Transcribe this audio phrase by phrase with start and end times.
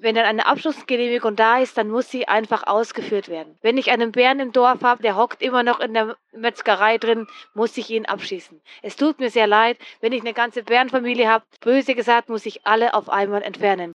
[0.00, 3.56] wenn dann eine Abschlussgenehmigung da ist, dann muss sie einfach ausgeführt werden.
[3.62, 7.26] Wenn ich einen Bären im Dorf habe, der hockt immer noch in der Metzgerei drin,
[7.54, 8.60] muss ich ihn abschießen.
[8.82, 12.66] Es tut mir sehr leid, wenn ich eine ganze Bärenfamilie habe, böse gesagt, muss ich
[12.66, 13.92] alle auf einmal entfernen.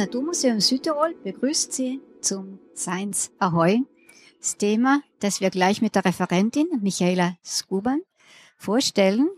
[0.00, 3.84] Naturmuseum Südtirol begrüßt Sie zum Science Ahoy.
[4.40, 8.00] Das Thema, das wir gleich mit der Referentin Michaela Skuban
[8.56, 9.28] vorstellen,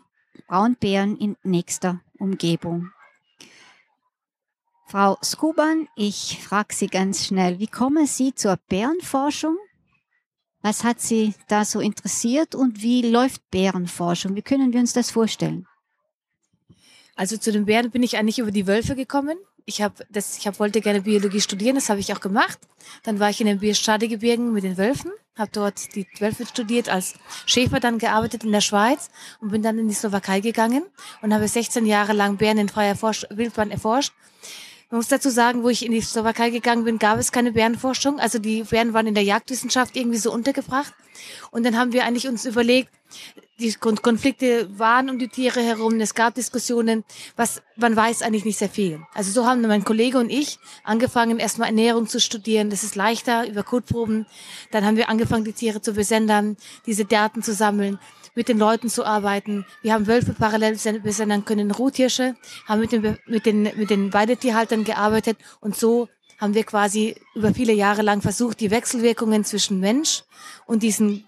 [0.46, 2.92] Braunbären in nächster Umgebung.
[4.86, 9.56] Frau Skuban, ich frage Sie ganz schnell, wie kommen Sie zur Bärenforschung?
[10.60, 14.36] Was hat Sie da so interessiert und wie läuft Bärenforschung?
[14.36, 15.66] Wie können wir uns das vorstellen?
[17.16, 19.38] Also zu den Bären bin ich eigentlich über die Wölfe gekommen.
[19.64, 22.58] Ich habe das, ich hab, wollte gerne Biologie studieren, das habe ich auch gemacht.
[23.04, 27.14] Dann war ich in den Biestade-Gebirgen mit den Wölfen, habe dort die Wölfe studiert, als
[27.46, 29.10] Schäfer dann gearbeitet in der Schweiz
[29.40, 30.84] und bin dann in die Slowakei gegangen
[31.20, 34.12] und habe 16 Jahre lang Bären in freier Forsch Wildbahn erforscht.
[34.90, 38.20] Man muss dazu sagen, wo ich in die Slowakei gegangen bin, gab es keine Bärenforschung.
[38.20, 40.92] Also die Bären waren in der Jagdwissenschaft irgendwie so untergebracht.
[41.50, 42.90] Und dann haben wir eigentlich uns überlegt,
[43.58, 47.04] die Konflikte waren um die Tiere herum, es gab Diskussionen,
[47.36, 49.00] was man weiß eigentlich nicht sehr viel.
[49.14, 52.70] Also so haben mein Kollege und ich angefangen, erstmal Ernährung zu studieren.
[52.70, 54.26] Das ist leichter über Kotproben.
[54.72, 57.98] Dann haben wir angefangen, die Tiere zu besendern, diese Daten zu sammeln,
[58.34, 59.64] mit den Leuten zu arbeiten.
[59.82, 62.34] Wir haben Wölfe parallel besendern können, Rothirsche,
[62.66, 66.08] haben mit den, mit den, mit den Weidetierhaltern gearbeitet und so
[66.38, 70.24] haben wir quasi über viele Jahre lang versucht, die Wechselwirkungen zwischen Mensch
[70.66, 71.24] und diesen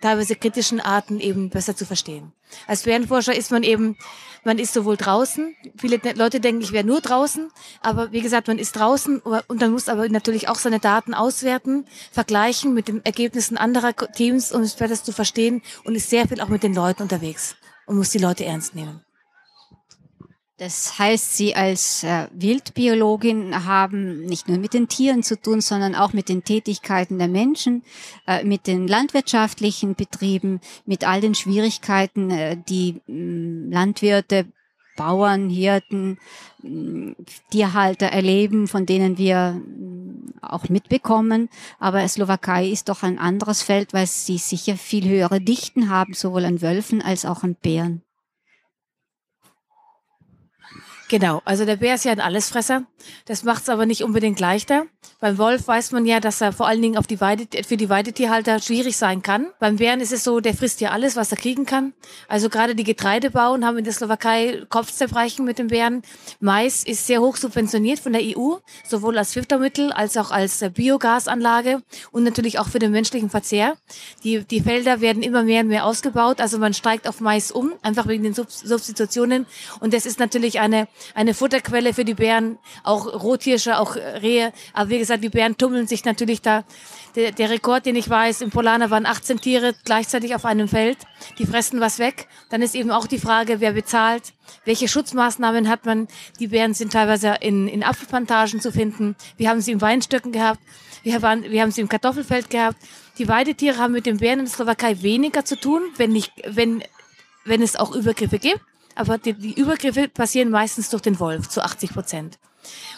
[0.00, 2.32] teilweise kritischen Arten eben besser zu verstehen.
[2.66, 3.96] Als Bärenforscher ist man eben,
[4.44, 7.50] man ist sowohl draußen, viele Leute denken, ich wäre nur draußen,
[7.82, 11.86] aber wie gesagt, man ist draußen und man muss aber natürlich auch seine Daten auswerten,
[12.12, 16.40] vergleichen mit den Ergebnissen anderer Teams, um es besser zu verstehen und ist sehr viel
[16.40, 17.56] auch mit den Leuten unterwegs
[17.86, 19.05] und muss die Leute ernst nehmen.
[20.58, 25.94] Das heißt, Sie als äh, Wildbiologin haben nicht nur mit den Tieren zu tun, sondern
[25.94, 27.82] auch mit den Tätigkeiten der Menschen,
[28.26, 34.46] äh, mit den landwirtschaftlichen Betrieben, mit all den Schwierigkeiten, äh, die mh, mm, Landwirte,
[34.96, 36.16] Bauern, Hirten,
[36.62, 37.16] mh, mm,
[37.50, 41.50] Tierhalter erleben, von denen wir mh, mm, auch mitbekommen.
[41.78, 46.46] Aber Slowakei ist doch ein anderes Feld, weil sie sicher viel höhere Dichten haben, sowohl
[46.46, 48.05] an Wölfen als auch an Bären.
[51.08, 52.82] Genau, also der Bär ist ja ein Allesfresser.
[53.26, 54.86] Das macht es aber nicht unbedingt leichter.
[55.20, 57.88] Beim Wolf weiß man ja, dass er vor allen Dingen auf die Weide, für die
[57.88, 59.46] Weidetierhalter schwierig sein kann.
[59.60, 61.94] Beim Bären ist es so, der frisst ja alles, was er kriegen kann.
[62.28, 66.02] Also gerade die Getreidebauern haben in der Slowakei Kopfzerbrechen mit dem Bären.
[66.40, 68.56] Mais ist sehr hoch subventioniert von der EU,
[68.86, 73.76] sowohl als Füttermittel als auch als Biogasanlage und natürlich auch für den menschlichen Verzehr.
[74.24, 76.40] Die, die Felder werden immer mehr und mehr ausgebaut.
[76.40, 79.46] Also man steigt auf Mais um, einfach wegen den Substitutionen.
[79.80, 84.52] Und das ist natürlich eine eine Futterquelle für die Bären, auch Rothirsche, auch Rehe.
[84.72, 86.64] Aber wie gesagt, die Bären tummeln sich natürlich da.
[87.14, 90.98] Der, der Rekord, den ich weiß, im Polana waren 18 Tiere gleichzeitig auf einem Feld.
[91.38, 92.28] Die fressen was weg.
[92.50, 96.08] Dann ist eben auch die Frage, wer bezahlt, welche Schutzmaßnahmen hat man.
[96.40, 99.16] Die Bären sind teilweise in, in Apfelplantagen zu finden.
[99.36, 100.60] Wir haben sie in Weinstöcken gehabt.
[101.02, 102.76] Wir, waren, wir haben sie im Kartoffelfeld gehabt.
[103.18, 106.82] Die Weidetiere haben mit den Bären in der Slowakei weniger zu tun, wenn nicht, wenn,
[107.44, 108.60] wenn es auch Übergriffe gibt
[108.96, 112.38] aber die, die Übergriffe passieren meistens durch den Wolf zu 80 Prozent.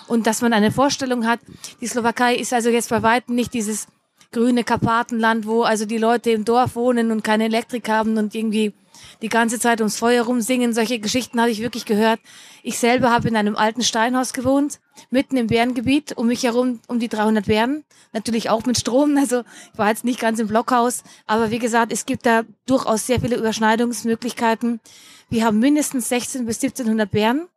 [0.06, 1.40] Und dass man eine Vorstellung hat,
[1.80, 3.86] die Slowakei ist also jetzt bei weitem nicht dieses
[4.32, 8.74] grüne Karpatenland, wo also die Leute im Dorf wohnen und keine Elektrik haben und irgendwie
[9.22, 10.72] die ganze Zeit ums Feuer rumsingen.
[10.72, 12.20] Solche Geschichten habe ich wirklich gehört.
[12.62, 16.98] Ich selber habe in einem alten Steinhaus gewohnt, mitten im Bärengebiet, um mich herum um
[16.98, 17.84] die 300 Bären.
[18.12, 19.42] Natürlich auch mit Strom, also
[19.72, 21.04] ich war jetzt nicht ganz im Blockhaus.
[21.26, 24.80] Aber wie gesagt, es gibt da durchaus sehr viele Überschneidungsmöglichkeiten.
[25.30, 27.48] Wir haben mindestens 16 bis 1700 Bären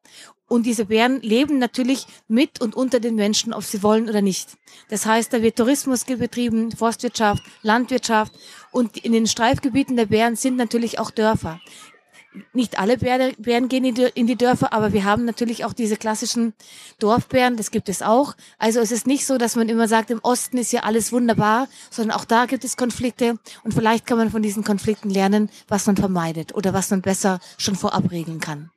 [0.50, 4.58] und diese Bären leben natürlich mit und unter den Menschen, ob sie wollen oder nicht.
[4.90, 8.34] Das heißt, da wird Tourismus betrieben, Forstwirtschaft, Landwirtschaft
[8.72, 11.62] und in den Streifgebieten der Bären sind natürlich auch Dörfer.
[12.54, 16.54] Nicht alle Bären gehen in die Dörfer, aber wir haben natürlich auch diese klassischen
[17.00, 18.36] Dorfbären, das gibt es auch.
[18.58, 21.68] Also es ist nicht so, dass man immer sagt, im Osten ist ja alles wunderbar,
[21.90, 25.88] sondern auch da gibt es Konflikte und vielleicht kann man von diesen Konflikten lernen, was
[25.88, 28.72] man vermeidet oder was man besser schon vorab regeln kann.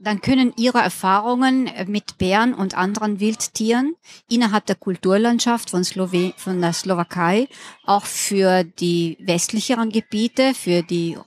[0.00, 3.96] Dann können Ihre Erfahrungen mit Bären und anderen Wildtieren
[4.28, 7.48] innerhalb der Kulturlandschaft von, Slowe von der Slowakei
[7.84, 11.18] auch für die westlicheren Gebiete, für die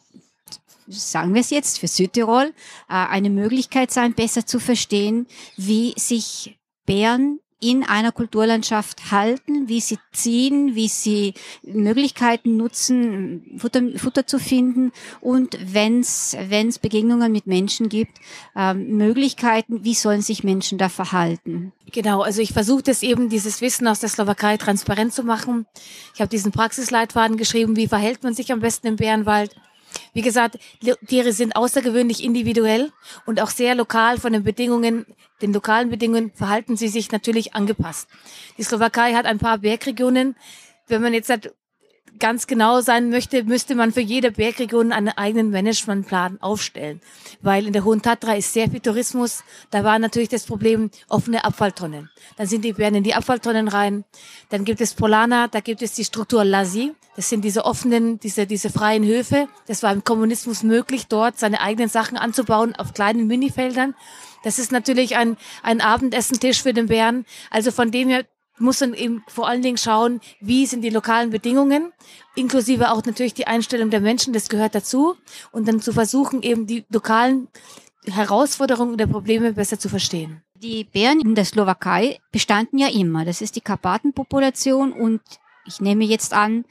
[0.92, 2.54] sagen wir es jetzt, für Südtirol
[2.90, 5.28] äh, eine Möglichkeit sein, besser zu verstehen,
[5.58, 13.84] wie sich Bären in einer Kulturlandschaft halten, wie sie ziehen, wie sie Möglichkeiten nutzen, Futter,
[13.98, 14.92] Futter zu finden
[15.22, 16.36] und wenn es
[16.82, 18.18] Begegnungen mit Menschen gibt,
[18.56, 21.72] äh, Möglichkeiten, wie sollen sich Menschen da verhalten.
[21.92, 25.68] Genau, also ich versuche das eben, dieses Wissen aus der Slowakei transparent zu machen.
[26.16, 29.56] Ich habe diesen Praxisleitfaden geschrieben, wie verhält man sich am besten im Bärenwald.
[30.14, 30.58] Wie gesagt,
[31.08, 32.92] Tiere sind außergewöhnlich individuell
[33.26, 35.06] und auch sehr lokal von den Bedingungen,
[35.42, 38.10] den lokalen Bedingungen verhalten sie sich natürlich angepasst.
[38.58, 40.36] Die Slowakei hat ein paar Bergregionen.
[40.88, 41.54] Wenn man jetzt halt
[42.22, 47.02] ganz genau sein möchte, müsste man für jede Bergregion einen eigenen Managementplan aufstellen.
[47.42, 49.44] Weil in der Hohen Tatra ist sehr viel Tourismus.
[49.72, 52.10] Da war natürlich das Problem offene Abfalltonnen.
[52.38, 54.06] Dann sind die Bären in die Abfalltonnen rein.
[54.50, 56.94] Dann gibt es Polana, da gibt es die Struktur Lasi.
[57.16, 59.50] Das sind diese offenen, diese, diese freien Höfe.
[59.68, 63.96] Das war im Kommunismus möglich, dort seine eigenen Sachen anzubauen auf kleinen Minifeldern.
[64.44, 67.26] Das ist natürlich ein, ein Abendessentisch für den Bären.
[67.50, 68.26] Also von dem her
[68.62, 71.92] muss man eben vor allen Dingen schauen, wie sind die lokalen Bedingungen,
[72.36, 75.16] inklusive auch natürlich die Einstellung der Menschen, das gehört dazu.
[75.52, 77.48] Und dann zu versuchen, eben die lokalen
[78.06, 80.42] Herausforderungen der Probleme besser zu verstehen.
[80.56, 83.26] Die Bären in der Slowakei bestanden ja immer.
[83.26, 85.22] Das ist die Karpatenpopulation und
[85.66, 86.66] ich nehme jetzt an,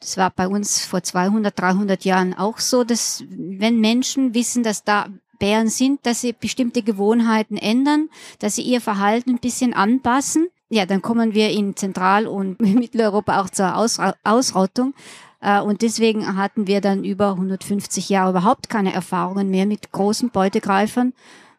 [0.00, 4.84] das war bei uns vor 200, 300 Jahren auch so, dass wenn Menschen wissen, dass
[4.84, 5.08] da
[5.38, 8.08] Bären sind, dass sie bestimmte Gewohnheiten ändern,
[8.38, 10.48] dass sie ihr Verhalten ein bisschen anpassen.
[10.68, 13.76] Ja, dann kommen wir in Zentral- und Mitteleuropa auch zur
[14.24, 14.94] Ausrottung.
[15.40, 20.30] Äh, und deswegen hatten wir dann über 150 Jahre überhaupt keine Erfahrungen mehr mit großen
[20.30, 21.12] Beutegreifern.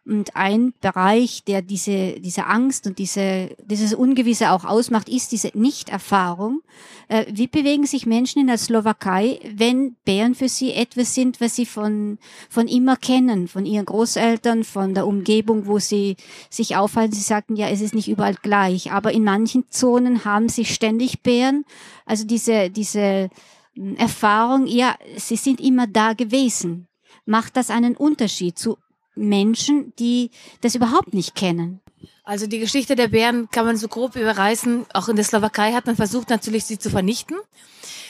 [0.07, 5.51] Und ein Bereich, der diese, diese Angst und diese, dieses Ungewisse auch ausmacht, ist diese
[5.54, 6.62] Nichterfahrung.
[7.09, 11.57] Äh, wie bewegen sich Menschen in der Slowakei, wenn Bären für sie etwas sind, was
[11.57, 12.19] sie von,
[12.50, 16.15] von immer kennen, von ihren Großeltern, von der Umgebung, wo sie
[16.50, 17.13] sich aufhalten?
[17.13, 21.21] Sie sagten, ja, es ist nicht überall gleich, aber in manchen Zonen haben sie ständig
[21.21, 21.65] Bären.
[22.06, 23.30] Also diese, diese
[23.75, 26.88] hm, Erfahrung, ja, sie sind immer da gewesen.
[27.25, 28.77] Macht das einen Unterschied zu
[29.17, 30.31] Menschen, die
[30.61, 31.79] das überhaupt nicht kennen.
[32.23, 34.85] Also die Geschichte der Bären kann man so grob überreißen.
[34.93, 37.37] Auch in der Slowakei hat man versucht natürlich, sie zu vernichten.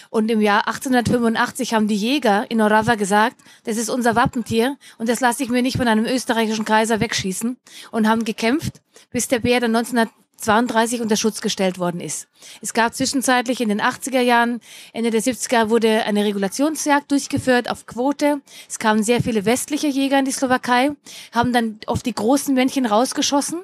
[0.10, 5.10] Und im Jahr 1885 haben die Jäger in Orava gesagt, das ist unser Wappentier und
[5.10, 7.58] das lasse ich mir nicht von einem österreichischen Kaiser wegschießen
[7.92, 8.82] und haben gekämpft,
[9.12, 12.28] bis der Bär dann 1900 32 unter Schutz gestellt worden ist.
[12.62, 14.62] Es gab zwischenzeitlich in den 80er Jahren,
[14.94, 18.42] Ende der 70er wurde eine Regulationsjagd durchgeführt auf Quote.
[18.70, 20.92] Es kamen sehr viele westliche Jäger in die Slowakei,
[21.32, 23.62] haben dann oft die großen Männchen rausgeschossen,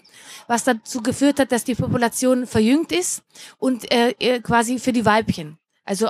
[0.47, 3.23] was dazu geführt hat, dass die Population verjüngt ist
[3.59, 5.57] und äh, quasi für die Weibchen.
[5.85, 6.09] Also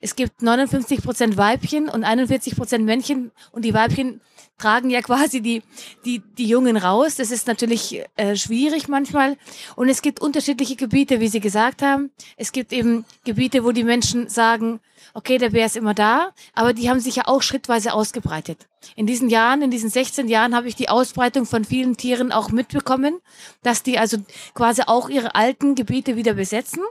[0.00, 4.20] es gibt 59 Prozent Weibchen und 41 Prozent Männchen und die Weibchen
[4.60, 5.62] tragen ja quasi die,
[6.04, 7.16] die, die Jungen raus.
[7.16, 9.36] Das ist natürlich äh, schwierig manchmal.
[9.74, 12.10] Und es gibt unterschiedliche Gebiete, wie Sie gesagt haben.
[12.36, 14.80] Es gibt eben Gebiete, wo die Menschen sagen,
[15.14, 18.68] okay, der Bär ist immer da, aber die haben sich ja auch schrittweise ausgebreitet.
[18.96, 22.50] In diesen Jahren, in diesen 16 Jahren habe ich die Ausbreitung von vielen Tieren auch
[22.50, 23.20] mitbekommen,
[23.62, 24.18] dass die also
[24.54, 26.82] quasi auch ihre alten Gebiete wieder besetzen.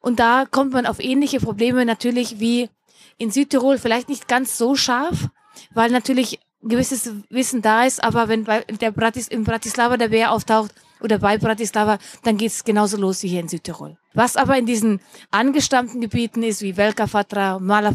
[0.00, 2.68] Und da kommt man auf ähnliche Probleme natürlich wie
[3.18, 5.28] in Südtirol, vielleicht nicht ganz so scharf,
[5.74, 10.32] weil natürlich gewisses Wissen da ist, aber wenn bei der Bratis, in Bratislava der Bär
[10.32, 13.96] auftaucht oder bei Bratislava, dann geht es genauso los wie hier in Südtirol.
[14.14, 17.92] Was aber in diesen angestammten Gebieten ist, wie Velka Fatra, Mala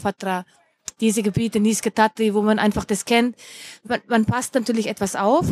[1.01, 3.35] diese Gebiete, Niske Tatri, wo man einfach das kennt,
[3.83, 5.47] man, man passt natürlich etwas auf.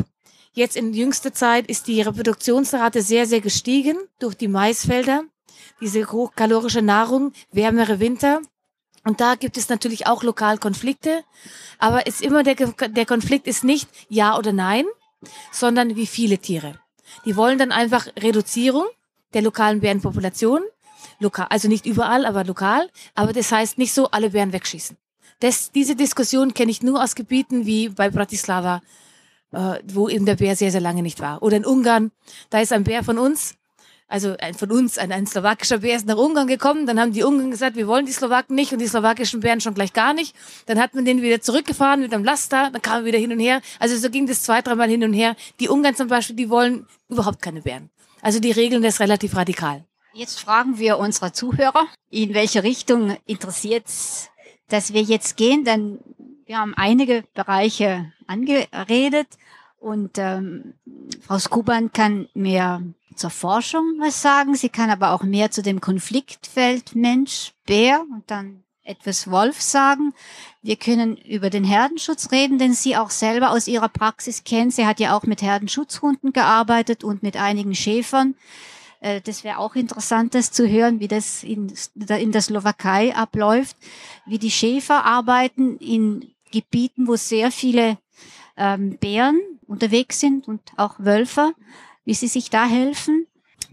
[0.54, 5.24] Jetzt in jüngster Zeit ist die Reproduktionsrate sehr, sehr gestiegen durch die Maisfelder,
[5.80, 8.42] diese hochkalorische Nahrung, wärmere Winter.
[9.04, 11.24] Und da gibt es natürlich auch lokal Konflikte,
[11.80, 14.86] aber ist immer der, der Konflikt ist nicht ja oder nein,
[15.52, 16.80] sondern wie viele Tiere.
[17.26, 18.86] Die wollen dann einfach Reduzierung
[19.34, 20.62] der lokalen Bärenpopulation,
[21.20, 24.98] lokal, also nicht überall, aber lokal, aber das heißt nicht so alle Bären wegschießen.
[25.40, 28.82] Das, diese Diskussion kenne ich nur aus Gebieten wie bei Bratislava,
[29.52, 31.42] äh, wo eben der Bär sehr, sehr lange nicht war.
[31.42, 32.12] Oder in Ungarn,
[32.50, 33.56] da ist ein Bär von uns,
[34.12, 37.24] also ein, von uns, ein, ein slowakischer Bär ist nach Ungarn gekommen, dann haben die
[37.24, 40.36] Ungarn gesagt, wir wollen die Slowaken nicht und die slowakischen Bären schon gleich gar nicht.
[40.66, 43.40] Dann hat man den wieder zurückgefahren mit einem Laster, dann kam er wieder hin und
[43.40, 43.62] her.
[43.80, 45.36] Also so ging das zwei, dreimal hin und her.
[45.60, 47.90] Die Ungarn zum Beispiel, die wollen überhaupt keine Bären.
[48.22, 49.86] Also die regeln das relativ radikal.
[50.14, 53.86] Jetzt fragen wir unsere Zuhörer, in welche Richtung interessiert
[54.72, 56.00] dass wir jetzt gehen, denn
[56.46, 59.28] wir haben einige Bereiche angeredet
[59.80, 60.74] und ähm,
[61.22, 62.82] Frau Skuban kann mir
[63.16, 64.56] zur Forschung was sagen.
[64.56, 70.14] Sie kann aber auch mehr zu dem Konfliktfeld Mensch, Bär und dann etwas Wolf sagen.
[70.62, 74.74] Wir können über den Herdenschutz reden, den sie auch selber aus ihrer Praxis kennt.
[74.74, 78.36] Sie hat ja auch mit Herdenschutzhunden gearbeitet und mit einigen Schäfern.
[79.00, 83.78] Äh, das wäre auch interessant, das zu hören, wie das in, in der Slowakei abläuft,
[84.26, 87.98] wie die Schäfer arbeiten in Gebieten, wo sehr viele
[88.58, 91.54] ähm, Bären unterwegs sind und auch Wölfer,
[92.06, 93.28] wie sie sich da helfen.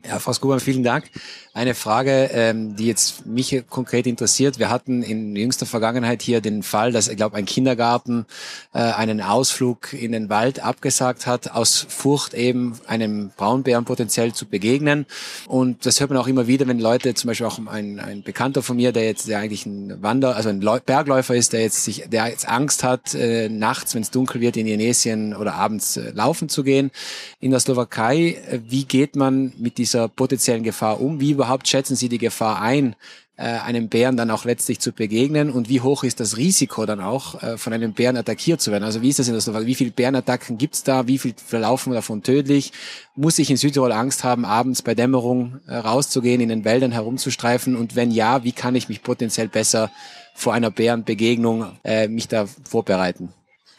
[0.07, 1.11] Ja, Frau Skuban, vielen Dank.
[1.55, 4.61] Eine Frage, ähm, die jetzt mich konkret interessiert.
[4.61, 8.27] Wir hatten in jüngster Vergangenheit hier den Fall, dass, ich glaube, ein Kindergarten
[8.73, 14.47] äh, einen Ausflug in den Wald abgesagt hat, aus Furcht eben einem Braunbären potenziell zu
[14.47, 15.05] begegnen.
[15.49, 18.63] Und das hört man auch immer wieder, wenn Leute, zum Beispiel auch ein, ein Bekannter
[18.63, 22.05] von mir, der jetzt der eigentlich ein Wander, also ein Bergläufer ist, der jetzt sich,
[22.09, 26.13] der jetzt Angst hat, äh, nachts, wenn es dunkel wird, in Indonesien oder abends äh,
[26.15, 26.93] laufen zu gehen.
[27.41, 31.21] In der Slowakei, äh, wie geht man mit dieser potenziellen Gefahr um?
[31.21, 32.95] Wie überhaupt schätzen Sie die Gefahr ein,
[33.37, 37.01] äh, einem Bären dann auch letztlich zu begegnen und wie hoch ist das Risiko dann
[37.01, 38.85] auch, äh, von einem Bären attackiert zu werden?
[38.85, 39.67] Also wie ist das in der Slowakei?
[39.67, 41.07] Wie viele Bärenattacken gibt's da?
[41.07, 42.73] Wie viel verlaufen davon tödlich?
[43.17, 47.77] Muss ich in Südtirol Angst haben, abends bei Dämmerung äh, rauszugehen, in den Wäldern herumzustreifen?
[47.77, 49.91] Und wenn ja, wie kann ich mich potenziell besser
[50.35, 53.33] vor einer Bärenbegegnung äh, mich da vorbereiten?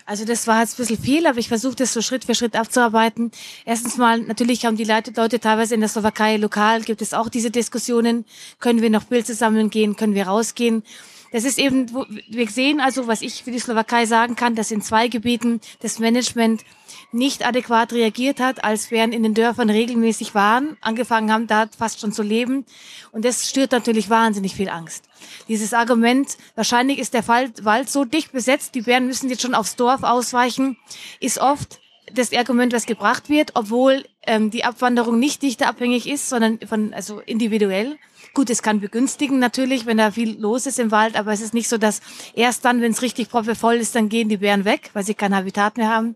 [0.09, 2.55] Also das war jetzt ein bisschen viel, aber ich versuche das so Schritt für Schritt
[2.55, 3.29] abzuarbeiten.
[3.63, 7.29] Erstens mal, natürlich haben die Leute, Leute teilweise in der Slowakei lokal, gibt es auch
[7.29, 8.25] diese Diskussionen,
[8.59, 10.81] können wir noch Pilze sammeln gehen, können wir rausgehen.
[11.31, 11.87] Das ist eben,
[12.27, 15.99] wir sehen also, was ich für die Slowakei sagen kann, dass in zwei Gebieten das
[15.99, 16.63] Management
[17.11, 21.99] nicht adäquat reagiert hat, als wären in den Dörfern regelmäßig waren, angefangen haben, da fast
[21.99, 22.65] schon zu leben.
[23.11, 25.05] Und das stört natürlich wahnsinnig viel Angst.
[25.47, 29.75] Dieses Argument, wahrscheinlich ist der Wald so dicht besetzt, die Bären müssen jetzt schon aufs
[29.75, 30.77] Dorf ausweichen,
[31.19, 31.79] ist oft
[32.13, 37.19] das Argument, was gebracht wird, obwohl ähm, die Abwanderung nicht dichterabhängig ist, sondern von also
[37.19, 37.97] individuell.
[38.33, 41.53] Gut, es kann begünstigen natürlich, wenn da viel los ist im Wald, aber es ist
[41.53, 42.01] nicht so, dass
[42.33, 45.35] erst dann, wenn es richtig proppevoll ist, dann gehen die Bären weg, weil sie kein
[45.35, 46.15] Habitat mehr haben.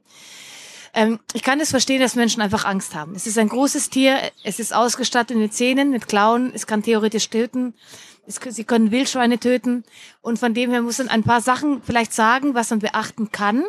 [0.94, 3.16] Ähm, ich kann es verstehen, dass Menschen einfach Angst haben.
[3.16, 7.30] Es ist ein großes Tier, es ist ausgestattet mit Zähnen, mit Klauen, es kann theoretisch
[7.30, 7.74] töten.
[8.28, 9.84] Es, sie können Wildschweine töten.
[10.22, 13.64] Und von dem her muss man ein paar Sachen vielleicht sagen, was man beachten kann.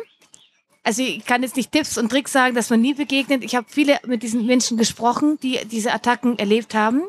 [0.83, 3.43] Also ich kann jetzt nicht Tipps und Tricks sagen, dass man nie begegnet.
[3.43, 7.01] Ich habe viele mit diesen Menschen gesprochen, die diese Attacken erlebt haben.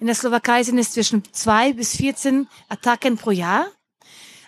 [0.00, 3.66] In der Slowakei sind es zwischen zwei bis 14 Attacken pro Jahr.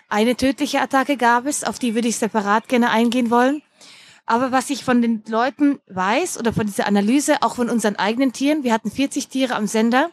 [0.09, 3.61] Eine tödliche Attacke gab es, auf die würde ich separat gerne eingehen wollen.
[4.25, 8.33] Aber was ich von den Leuten weiß oder von dieser Analyse, auch von unseren eigenen
[8.33, 10.11] Tieren, wir hatten 40 Tiere am Sender,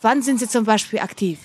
[0.00, 1.38] wann sind sie zum Beispiel aktiv?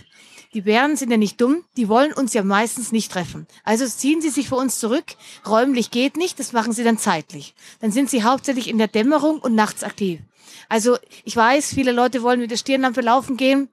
[0.53, 3.45] Die Bären sind ja nicht dumm, die wollen uns ja meistens nicht treffen.
[3.65, 5.03] Also ziehen sie sich vor uns zurück.
[5.45, 7.53] Räumlich geht nicht, das machen sie dann zeitlich.
[7.81, 10.21] Dann sind sie hauptsächlich in der Dämmerung und nachts aktiv.
[10.69, 13.69] Also ich weiß, viele Leute wollen mit der Stirnlampe laufen gehen.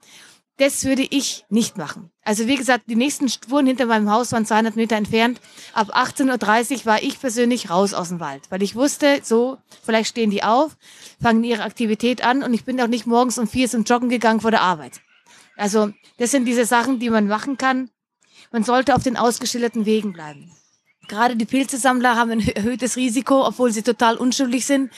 [0.56, 2.10] Das würde ich nicht machen.
[2.22, 5.40] Also wie gesagt, die nächsten Spuren hinter meinem Haus waren 200 Meter entfernt.
[5.72, 10.10] Ab 18.30 Uhr war ich persönlich raus aus dem Wald, weil ich wusste, so, vielleicht
[10.10, 10.76] stehen die auf,
[11.20, 14.40] fangen ihre Aktivität an und ich bin auch nicht morgens um vier zum Joggen gegangen
[14.40, 15.00] vor der Arbeit.
[15.56, 17.90] Also das sind diese Sachen, die man machen kann.
[18.52, 20.52] Man sollte auf den ausgeschilderten Wegen bleiben.
[21.08, 24.92] Gerade die Pilzesammler haben ein erhöhtes Risiko, obwohl sie total unschuldig sind,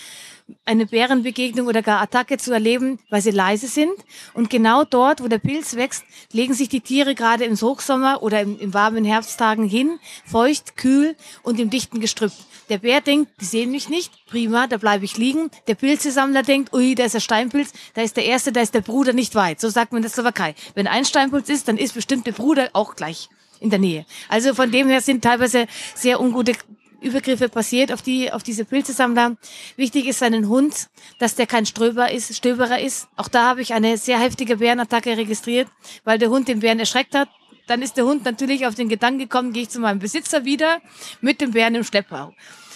[0.65, 3.93] eine Bärenbegegnung oder gar Attacke zu erleben, weil sie leise sind.
[4.35, 8.43] Und genau dort, wo der Pilz wächst, legen sich die Tiere gerade im Hochsommer oder
[8.43, 12.33] im, im warmen Herbsttagen hin, feucht, kühl und im dichten Gestrüpp.
[12.69, 15.51] Der Bär denkt, die sehen mich nicht, prima, da bleibe ich liegen.
[15.69, 18.81] Der Pilzesammler denkt, ui, da ist der Steinpilz, da ist der erste, da ist der
[18.81, 19.61] Bruder nicht weit.
[19.61, 20.55] So sagt man das Slowakei.
[20.75, 23.29] Wenn ein Steinpilz ist, dann ist bestimmt der Bruder auch gleich
[23.61, 24.05] in der Nähe.
[24.29, 26.53] Also von dem her sind teilweise sehr ungute
[27.01, 29.37] Übergriffe passiert auf die, auf diese Pilzesammler.
[29.77, 30.89] Wichtig ist seinen Hund,
[31.19, 33.09] dass der kein Ströber ist, Stöberer ist.
[33.17, 35.69] Auch da habe ich eine sehr heftige Bärenattacke registriert,
[36.05, 37.29] weil der Hund den Bären erschreckt hat.
[37.67, 40.81] Dann ist der Hund natürlich auf den Gedanken gekommen, gehe ich zu meinem Besitzer wieder
[41.21, 42.33] mit dem Bären im Schleppbau.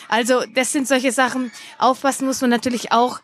[0.09, 1.53] Also das sind solche Sachen.
[1.79, 3.21] Aufpassen muss man natürlich auch,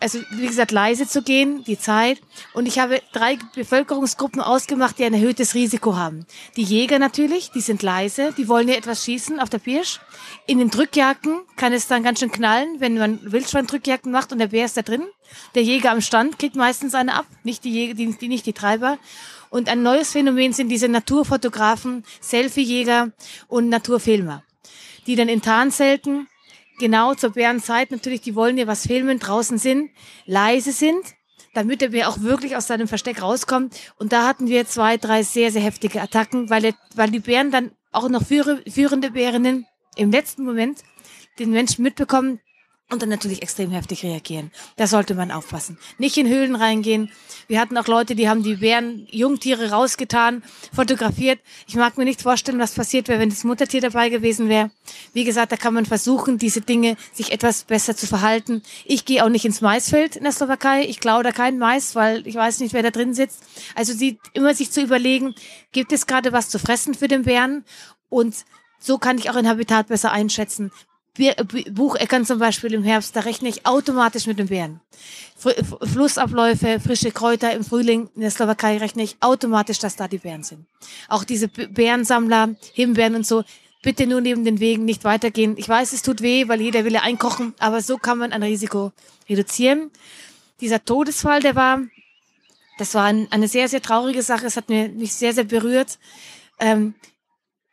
[0.00, 2.20] also wie gesagt, leise zu gehen, die Zeit.
[2.52, 6.26] Und ich habe drei Bevölkerungsgruppen ausgemacht, die ein erhöhtes Risiko haben.
[6.56, 10.00] Die Jäger natürlich, die sind leise, die wollen ja etwas schießen auf der Pirsch.
[10.46, 14.48] In den Drückjagden kann es dann ganz schön knallen, wenn man Wildschwein-Drückjagden macht und der
[14.48, 15.04] Bär ist da drin.
[15.54, 18.52] Der Jäger am Stand kriegt meistens eine ab, nicht die Jäger, die, die nicht die
[18.52, 18.98] Treiber.
[19.48, 23.12] Und ein neues Phänomen sind diese Naturfotografen, Selfie-Jäger
[23.48, 24.42] und Naturfilmer,
[25.06, 26.26] die dann in Tarnzelten
[26.78, 29.90] genau zur Bärenzeit natürlich, die wollen ja was filmen, draußen sind,
[30.26, 31.02] leise sind,
[31.54, 33.78] damit der Bär auch wirklich aus seinem Versteck rauskommt.
[33.98, 37.72] Und da hatten wir zwei, drei sehr, sehr heftige Attacken, weil, weil die Bären dann
[37.90, 40.82] auch noch führende Bärinnen im letzten Moment
[41.38, 42.40] den Menschen mitbekommen,
[42.92, 44.50] und dann natürlich extrem heftig reagieren.
[44.76, 45.78] Da sollte man aufpassen.
[45.98, 47.10] Nicht in Höhlen reingehen.
[47.48, 51.40] Wir hatten auch Leute, die haben die Bären, Jungtiere rausgetan, fotografiert.
[51.66, 54.70] Ich mag mir nicht vorstellen, was passiert wäre, wenn das Muttertier dabei gewesen wäre.
[55.12, 58.62] Wie gesagt, da kann man versuchen, diese Dinge sich etwas besser zu verhalten.
[58.84, 60.84] Ich gehe auch nicht ins Maisfeld in der Slowakei.
[60.84, 63.42] Ich klaue da keinen Mais, weil ich weiß nicht, wer da drin sitzt.
[63.74, 65.34] Also sie immer sich zu überlegen,
[65.72, 67.64] gibt es gerade was zu fressen für den Bären?
[68.08, 68.44] Und
[68.78, 70.70] so kann ich auch ein Habitat besser einschätzen.
[71.14, 74.80] Bucheckern zum Beispiel im Herbst, da rechne ich automatisch mit den Bären.
[75.36, 80.42] Flussabläufe, frische Kräuter im Frühling in der Slowakei rechne ich automatisch, dass da die Bären
[80.42, 80.64] sind.
[81.08, 83.44] Auch diese Bärensammler, Himbeeren und so,
[83.82, 85.56] bitte nur neben den Wegen nicht weitergehen.
[85.58, 88.42] Ich weiß, es tut weh, weil jeder will ja einkochen, aber so kann man ein
[88.42, 88.92] Risiko
[89.28, 89.90] reduzieren.
[90.60, 91.80] Dieser Todesfall, der war,
[92.78, 94.46] das war ein, eine sehr, sehr traurige Sache.
[94.46, 95.98] Es hat mich sehr, sehr berührt.
[96.58, 96.94] Ähm,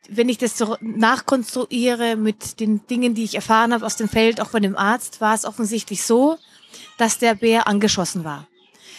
[0.08, 4.40] wenn ich das so nachkonstruiere mit den Dingen, die ich erfahren habe aus dem Feld,
[4.40, 6.38] auch von dem Arzt, war es offensichtlich so,
[6.98, 8.46] dass der Bär angeschossen war.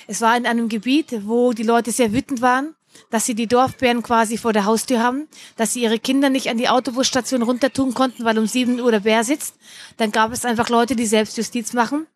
[0.08, 2.76] Es war in einem Gebiet, wo die Leute sehr wütend waren
[3.10, 5.28] dass sie die Dorfbären quasi vor der Haustür haben,
[5.58, 8.92] dass sie ihre Kinder nicht an die Autobusstation runter tun konnten, weil um 7 Uhr
[8.92, 9.56] der Bär sitzt.
[9.98, 12.08] Dann gab es einfach Leute, die Selbstjustiz machen.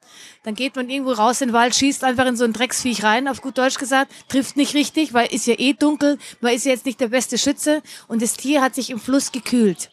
[0.43, 3.27] Dann geht man irgendwo raus in den Wald, schießt einfach in so ein Drecksviech rein,
[3.27, 6.71] auf gut Deutsch gesagt, trifft nicht richtig, weil ist ja eh dunkel, man ist ja
[6.71, 9.89] jetzt nicht der beste Schütze und das Tier hat sich im Fluss gekühlt.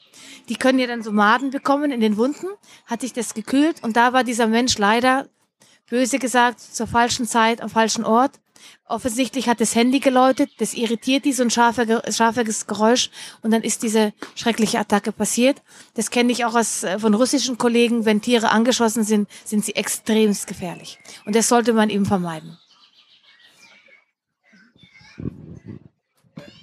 [0.48, 2.46] Die können ja dann so Maden bekommen in den Wunden,
[2.86, 5.28] hat sich das gekühlt und da war dieser Mensch leider,
[5.88, 8.41] böse gesagt, zur falschen Zeit am falschen Ort
[8.84, 13.10] Offensichtlich hat das Handy geläutet, das irritiert die, so ein scharfer, scharfes Geräusch
[13.42, 15.62] und dann ist diese schreckliche Attacke passiert.
[15.94, 18.04] Das kenne ich auch aus, äh, von russischen Kollegen.
[18.04, 20.98] Wenn Tiere angeschossen sind, sind sie extremst gefährlich.
[21.24, 22.58] Und das sollte man eben vermeiden.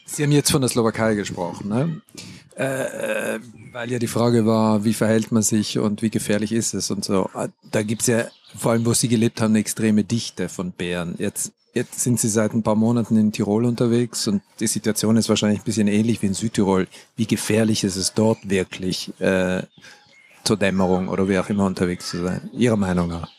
[0.05, 2.01] Sie haben jetzt von der Slowakei gesprochen, ne?
[2.57, 3.39] Äh, äh
[3.71, 7.05] weil ja die Frage war, wie verhält man sich und wie gefährlich ist es und
[7.05, 7.29] so.
[7.71, 8.25] Da gibt's ja,
[8.57, 11.15] vor allem wo Sie gelebt haben, eine extreme Dichte von Bären.
[11.17, 15.29] Jetzt Jetzt sind Sie seit ein paar Monaten in Tirol unterwegs und die Situation ist
[15.29, 16.89] wahrscheinlich ein bisschen ähnlich wie in Südtirol.
[17.15, 19.63] Wie gefährlich ist es dort wirklich äh,
[20.43, 22.49] zur Dämmerung oder wie auch immer unterwegs zu sein?
[22.51, 23.31] Ihrer Meinung nach?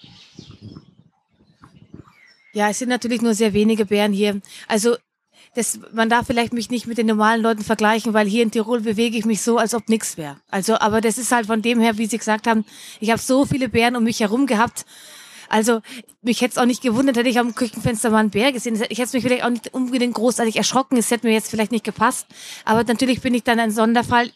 [2.54, 4.40] Ja, es sind natürlich nur sehr wenige Bären hier.
[4.68, 4.96] Also
[5.54, 8.80] das, man darf vielleicht mich nicht mit den normalen Leuten vergleichen, weil hier in Tirol
[8.80, 10.38] bewege ich mich so, als ob nichts wäre.
[10.50, 12.64] Also, aber das ist halt von dem her, wie Sie gesagt haben,
[13.00, 14.86] ich habe so viele Bären um mich herum gehabt.
[15.50, 15.82] Also
[16.22, 18.80] mich hätte es auch nicht gewundert, hätte ich am Küchenfenster mal einen Bär gesehen.
[18.88, 20.96] Ich hätte mich vielleicht auch nicht unbedingt großartig erschrocken.
[20.96, 22.26] Es hätte mir jetzt vielleicht nicht gepasst.
[22.64, 24.30] Aber natürlich bin ich dann ein Sonderfall.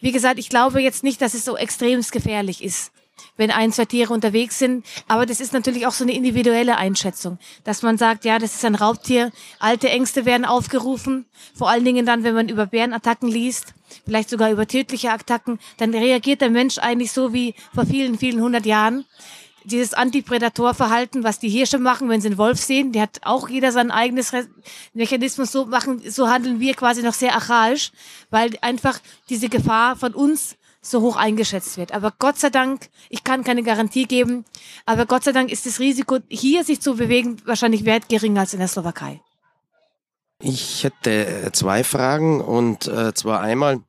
[0.00, 2.90] Wie gesagt, ich glaube jetzt nicht, dass es so extremst gefährlich ist
[3.36, 4.84] wenn ein, zwei Tiere unterwegs sind.
[5.08, 8.64] Aber das ist natürlich auch so eine individuelle Einschätzung, dass man sagt, ja, das ist
[8.64, 13.74] ein Raubtier, alte Ängste werden aufgerufen, vor allen Dingen dann, wenn man über Bärenattacken liest,
[14.04, 18.40] vielleicht sogar über tödliche Attacken, dann reagiert der Mensch eigentlich so wie vor vielen, vielen
[18.40, 19.04] hundert Jahren
[19.64, 23.72] dieses Antiprädatorverhalten, was die Hirsche machen, wenn sie einen Wolf sehen, der hat auch jeder
[23.72, 24.46] sein eigenes Re
[24.92, 25.52] Mechanismus.
[25.52, 27.92] So machen, so handeln wir quasi noch sehr archaisch,
[28.30, 31.92] weil einfach diese Gefahr von uns so hoch eingeschätzt wird.
[31.92, 34.44] Aber Gott sei Dank, ich kann keine Garantie geben,
[34.86, 38.52] aber Gott sei Dank ist das Risiko, hier sich zu bewegen, wahrscheinlich wert geringer als
[38.52, 39.20] in der Slowakei.
[40.40, 43.80] Ich hätte zwei Fragen und äh, zwar einmal,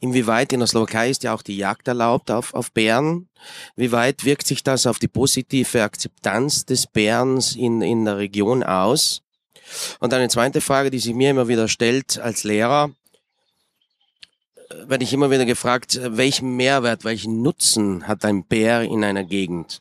[0.00, 3.28] Inwieweit in der Slowakei ist ja auch die Jagd erlaubt auf, auf Bären?
[3.76, 8.62] Wie weit wirkt sich das auf die positive Akzeptanz des Bärens in, in der Region
[8.62, 9.22] aus?
[10.00, 12.90] Und eine zweite Frage, die sich mir immer wieder stellt als Lehrer,
[14.86, 19.80] werde ich immer wieder gefragt, welchen Mehrwert, welchen Nutzen hat ein Bär in einer Gegend?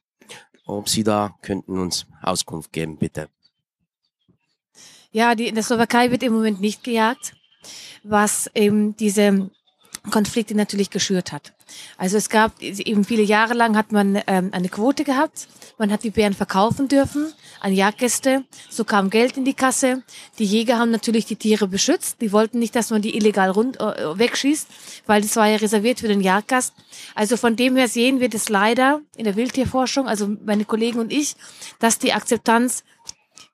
[0.65, 3.29] Ob Sie da könnten uns Auskunft geben, bitte.
[5.11, 7.33] Ja, die, in der Slowakei wird im Moment nicht gejagt,
[8.03, 9.49] was eben diese
[10.11, 11.53] Konflikte natürlich geschürt hat.
[11.97, 15.47] Also es gab eben viele Jahre lang hat man ähm, eine Quote gehabt.
[15.77, 18.43] Man hat die Bären verkaufen dürfen an Jagdgäste.
[18.69, 20.03] So kam Geld in die Kasse.
[20.39, 22.21] Die Jäger haben natürlich die Tiere beschützt.
[22.21, 24.67] Die wollten nicht, dass man die illegal rund, äh, wegschießt,
[25.05, 26.73] weil das war ja reserviert für den Jagdgast.
[27.15, 31.11] Also von dem her sehen wir das leider in der Wildtierforschung, also meine Kollegen und
[31.11, 31.35] ich,
[31.79, 32.83] dass die Akzeptanz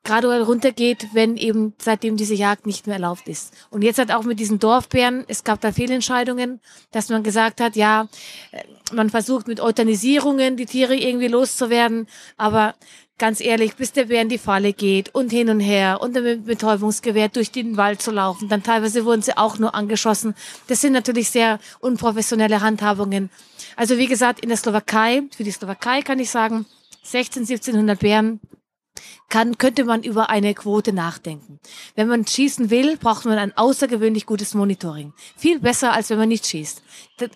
[0.03, 3.53] graduell runtergeht, wenn eben seitdem diese Jagd nicht mehr erlaubt ist.
[3.69, 6.59] Und jetzt hat auch mit diesen Dorfbären, es gab da Fehlentscheidungen,
[6.91, 8.07] dass man gesagt hat, ja,
[8.51, 8.63] äh,
[8.93, 12.75] man versucht mit Euthanisierungen die Tiere irgendwie loszuwerden, aber
[13.17, 16.45] ganz ehrlich, bis der Bär in die Falle geht und hin und her und mit
[16.45, 20.35] Betäubungsgewehr durch den Wald zu laufen, dann teilweise wurden sie auch nur angeschossen.
[20.67, 23.29] Das sind natürlich sehr unprofessionelle Handhabungen.
[23.75, 26.65] Also wie gesagt, in der Slowakei, für die Slowakei kann ich sagen,
[27.03, 28.39] 16, 1700 Bären
[29.29, 31.59] kann, könnte man über eine Quote nachdenken.
[31.95, 35.13] Wenn man schießen will, braucht man ein außergewöhnlich gutes Monitoring.
[35.37, 36.81] Viel besser, als wenn man nicht schießt.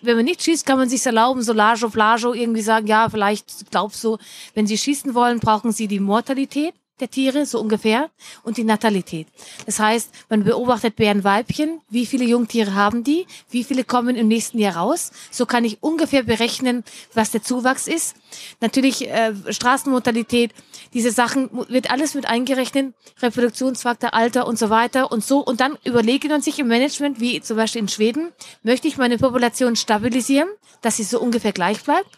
[0.02, 3.70] Wenn man nicht schießt, kann man sich erlauben, so Lajo, Flajo, irgendwie sagen, ja, vielleicht
[3.70, 4.18] glaubst du,
[4.54, 8.10] wenn sie schießen wollen, brauchen sie die Mortalität der Tiere, so ungefähr,
[8.42, 9.26] und die Natalität.
[9.66, 14.58] Das heißt, man beobachtet Bärenweibchen, wie viele Jungtiere haben die, wie viele kommen im nächsten
[14.58, 15.12] Jahr raus.
[15.30, 16.84] So kann ich ungefähr berechnen,
[17.14, 18.16] was der Zuwachs ist.
[18.60, 20.52] Natürlich äh, Straßenmortalität,
[20.94, 25.40] diese Sachen wird alles mit eingerechnet, Reproduktionsfaktor, Alter und so weiter und so.
[25.40, 28.32] Und dann überlegt man sich im Management, wie zum Beispiel in Schweden,
[28.62, 30.48] möchte ich meine Population stabilisieren,
[30.82, 32.08] dass sie so ungefähr gleich bleibt?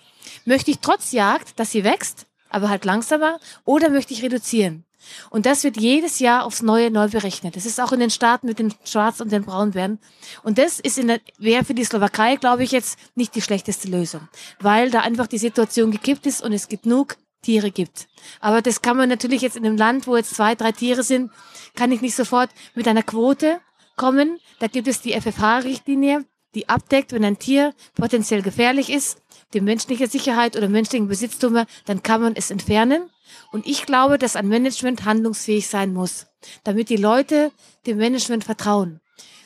[0.44, 2.26] Möchte ich trotz Jagd, dass sie wächst?
[2.50, 4.84] Aber halt langsamer, oder möchte ich reduzieren?
[5.30, 7.56] Und das wird jedes Jahr aufs Neue neu berechnet.
[7.56, 9.98] Das ist auch in den Staaten mit den Schwarz- und den Braunbären.
[10.42, 13.88] Und das ist in der, wäre für die Slowakei, glaube ich, jetzt nicht die schlechteste
[13.88, 14.28] Lösung.
[14.60, 18.08] Weil da einfach die Situation gekippt ist und es genug Tiere gibt.
[18.40, 21.30] Aber das kann man natürlich jetzt in einem Land, wo jetzt zwei, drei Tiere sind,
[21.74, 23.60] kann ich nicht sofort mit einer Quote
[23.96, 24.38] kommen.
[24.58, 30.06] Da gibt es die FFH-Richtlinie, die abdeckt, wenn ein Tier potenziell gefährlich ist, die menschliche
[30.06, 33.10] Sicherheit oder menschlichen Besitztümer, dann kann man es entfernen.
[33.52, 36.26] Und ich glaube, dass ein Management handlungsfähig sein muss,
[36.64, 37.52] damit die Leute
[37.86, 39.00] dem Management vertrauen.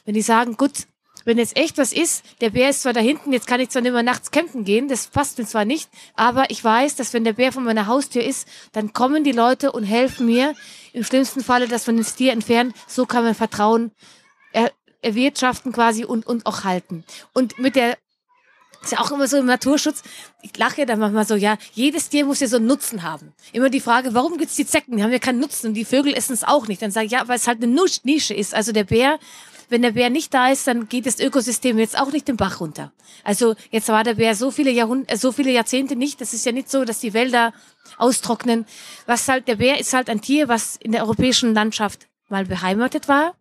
[0.05, 0.87] Wenn die sagen, gut,
[1.25, 3.81] wenn jetzt echt was ist, der Bär ist zwar da hinten, jetzt kann ich zwar
[3.81, 7.25] nicht mehr nachts campen gehen, das passt mir zwar nicht, aber ich weiß, dass wenn
[7.25, 10.55] der Bär von meiner Haustür ist, dann kommen die Leute und helfen mir.
[10.93, 13.91] Im schlimmsten Falle, dass man das Tier entfernt, so kann man Vertrauen
[14.53, 17.05] er, erwirtschaften quasi und, und auch halten.
[17.33, 17.97] Und mit der
[18.85, 20.03] ist ja auch immer so im Naturschutz.
[20.43, 23.33] Ich lache da manchmal so, ja, jedes Tier muss ja so einen Nutzen haben.
[23.53, 24.97] Immer die Frage, warum gibt's die Zecken?
[24.97, 26.83] Die haben ja keinen Nutzen und die Vögel essen es auch nicht.
[26.83, 28.55] Dann sage ich, ja, weil es halt eine Nische ist.
[28.55, 29.19] Also der Bär,
[29.69, 32.61] wenn der Bär nicht da ist, dann geht das Ökosystem jetzt auch nicht den Bach
[32.61, 32.93] runter.
[33.23, 36.21] Also jetzt war der Bär so viele Jahrhund äh, so viele Jahrzehnte nicht.
[36.21, 37.53] Das ist ja nicht so, dass die Wälder
[37.97, 38.67] austrocknen.
[39.07, 43.09] Was halt, der Bär ist halt ein Tier, was in der europäischen Landschaft mal beheimatet
[43.09, 43.35] war.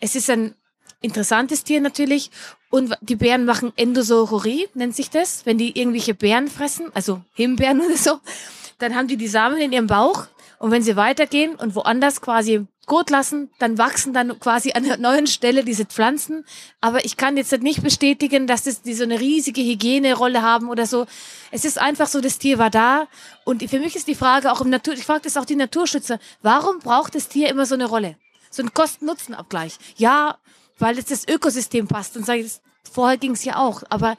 [0.00, 0.54] Es ist ein
[1.02, 2.30] interessantes Tier natürlich.
[2.70, 5.44] Und die Bären machen Endosaurie, nennt sich das.
[5.44, 8.20] Wenn die irgendwelche Bären fressen, also Himbeeren oder so,
[8.78, 10.26] dann haben die die Samen in ihrem Bauch.
[10.58, 14.96] Und wenn sie weitergehen und woanders quasi Kot lassen, dann wachsen dann quasi an der
[14.96, 16.44] neuen Stelle diese Pflanzen.
[16.80, 20.86] Aber ich kann jetzt nicht bestätigen, dass das, die so eine riesige Hygienerolle haben oder
[20.86, 21.06] so.
[21.52, 23.06] Es ist einfach so, das Tier war da.
[23.44, 26.18] Und für mich ist die Frage auch im Natur, ich frage das auch die Naturschützer,
[26.42, 28.16] warum braucht das Tier immer so eine Rolle?
[28.50, 29.78] So ein Kosten-Nutzen-Abgleich.
[29.96, 30.38] Ja,
[30.82, 32.16] weil jetzt das Ökosystem passt.
[32.16, 32.44] Und sage
[32.90, 34.16] vorher ging es ja auch, aber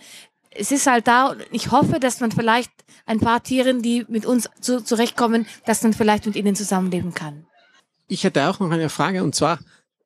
[0.49, 2.71] es ist halt da und ich hoffe, dass man vielleicht
[3.05, 7.45] ein paar Tieren, die mit uns zu, zurechtkommen, dass man vielleicht mit ihnen zusammenleben kann.
[8.07, 9.59] Ich hätte auch noch eine Frage und zwar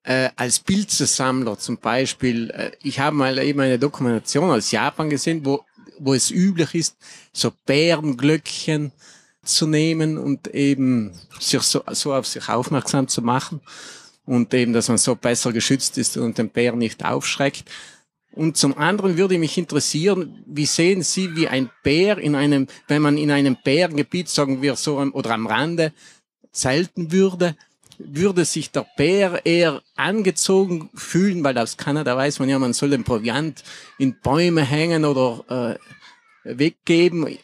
[0.03, 2.49] äh, als Bildsammler zum Beispiel.
[2.51, 5.63] Äh, ich habe mal eben eine Dokumentation aus Japan gesehen, wo,
[5.99, 6.97] wo es üblich ist,
[7.33, 8.91] so Bärenglöckchen
[9.43, 13.61] zu nehmen und eben sich so, so auf sich aufmerksam zu machen
[14.27, 17.63] und eben, dass man so besser geschützt ist und den Bär nicht aufschreckt.
[18.33, 23.01] Und zum anderen würde mich interessieren, wie sehen Sie, wie ein Bär in einem, wenn
[23.01, 25.91] man in einem Bärengebiet, sagen wir so, oder am Rande
[26.51, 27.55] zelten würde,
[27.97, 32.91] würde sich der Bär eher angezogen fühlen, weil aus Kanada weiß man ja, man soll
[32.91, 33.63] den Proviant
[33.97, 35.79] in Bäume hängen oder
[36.43, 37.39] äh, weggeben.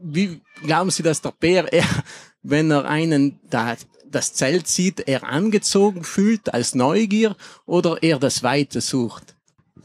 [0.00, 1.84] Wie glauben Sie, dass der Bär eher,
[2.42, 3.76] wenn er einen da
[4.12, 9.34] das Zelt sieht, er angezogen fühlt als Neugier oder er das Weite sucht?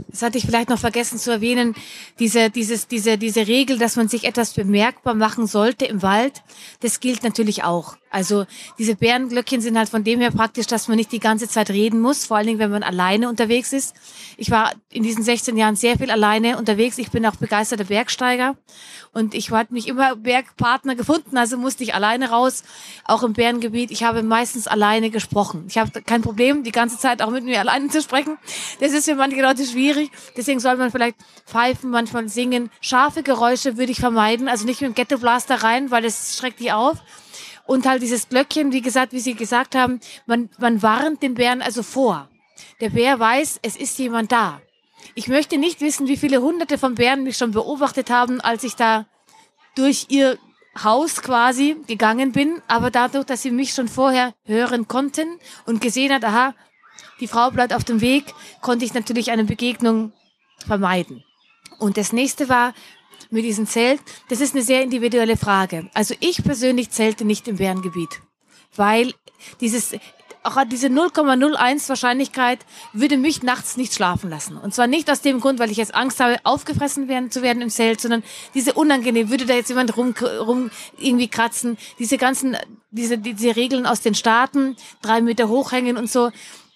[0.10, 1.76] Das hatte ich vielleicht noch vergessen zu erwähnen.
[2.20, 6.44] Diese, dieses, diese, diese Regel, dass man sich etwas bemerkbar machen sollte im Wald,
[6.82, 7.98] das gilt natürlich auch.
[8.10, 8.46] Also
[8.78, 12.00] diese Bärenglöckchen sind halt von dem her praktisch, dass man nicht die ganze Zeit reden
[12.00, 13.96] muss, vor allen Dingen, wenn man alleine unterwegs ist.
[14.38, 16.98] Ich war in diesen 16 Jahren sehr viel alleine unterwegs.
[16.98, 18.56] Ich bin auch begeisterter Bergsteiger
[19.14, 22.64] und ich hatte mich immer Bergpartner gefunden, also musste ich alleine raus,
[23.04, 23.92] auch im Bärengebiet.
[23.92, 25.66] Ich habe meistens alleine gesprochen.
[25.68, 28.38] Ich habe kein Problem, die ganze Zeit auch mit mir alleine zu sprechen.
[28.80, 30.12] Das ist für manche Leute schwierig.
[30.36, 32.70] Deswegen soll man vielleicht pfeifen, manchmal singen.
[32.80, 36.60] Scharfe Geräusche würde ich vermeiden, also nicht mit dem Ghetto Blaster rein, weil das schreckt
[36.60, 36.98] die auf.
[37.68, 41.62] Und halt dieses Glöckchen, wie gesagt, wie Sie gesagt haben, man, man warnt den Bären
[41.62, 42.30] also vor.
[42.80, 44.62] Der Bär weiß, es ist jemand da.
[45.14, 48.76] Ich möchte nicht wissen, wie viele hunderte von Bären mich schon beobachtet haben, als ich
[48.76, 49.06] da
[49.76, 50.38] durch ihr
[50.84, 56.14] Haus quasi gegangen bin, aber dadurch, dass sie mich schon vorher hören konnten und gesehen
[56.14, 56.56] hat, aha,
[57.20, 60.14] die Frau bleibt auf dem Weg, konnte ich natürlich eine Begegnung
[60.66, 61.24] vermeiden.
[61.80, 62.74] Und das nächste war,
[63.30, 65.90] mit diesem Zelt, das ist eine sehr individuelle Frage.
[65.94, 68.22] Also ich persönlich zelte nicht im Bärengebiet,
[68.76, 69.14] weil
[69.62, 69.94] dieses
[70.48, 72.60] auch diese 0,01 Wahrscheinlichkeit
[72.94, 74.56] würde mich nachts nicht schlafen lassen.
[74.56, 77.62] Und zwar nicht aus dem Grund, weil ich jetzt Angst habe, aufgefressen werden, zu werden
[77.62, 82.56] im Zelt, sondern diese unangenehm, würde da jetzt jemand rum, rum irgendwie kratzen, diese ganzen,
[82.92, 86.32] diese, diese Regeln aus den Staaten, drei Meter hochhängen und so,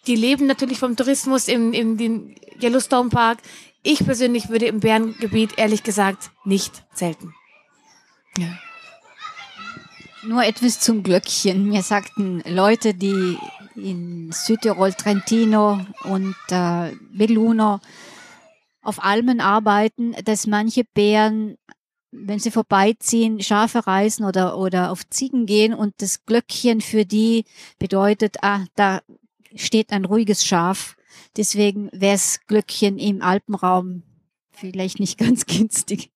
[0.07, 3.37] die leben natürlich vom Tourismus im, im, im Yellowstone Park.
[3.83, 7.33] Ich persönlich würde im Bärengebiet ehrlich gesagt nicht zelten.
[8.37, 8.59] Ja.
[10.23, 11.67] Nur etwas zum Glöckchen.
[11.67, 13.37] Mir sagten Leute, die
[13.75, 17.79] in Südtirol, Trentino und äh, Belluno
[18.83, 21.57] auf Almen arbeiten, dass manche Bären,
[22.11, 27.45] wenn sie vorbeiziehen, Schafe reißen oder, oder auf Ziegen gehen und das Glöckchen für die
[27.79, 29.01] bedeutet, ah, da
[29.55, 30.95] steht ein ruhiges Schaf.
[31.37, 34.03] Deswegen wäre das Glöckchen im Alpenraum
[34.51, 36.11] vielleicht nicht ganz günstig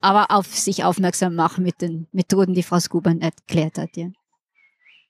[0.00, 3.96] aber auf sich aufmerksam machen mit den Methoden, die Frau Skuban erklärt hat.
[3.96, 4.08] Ja.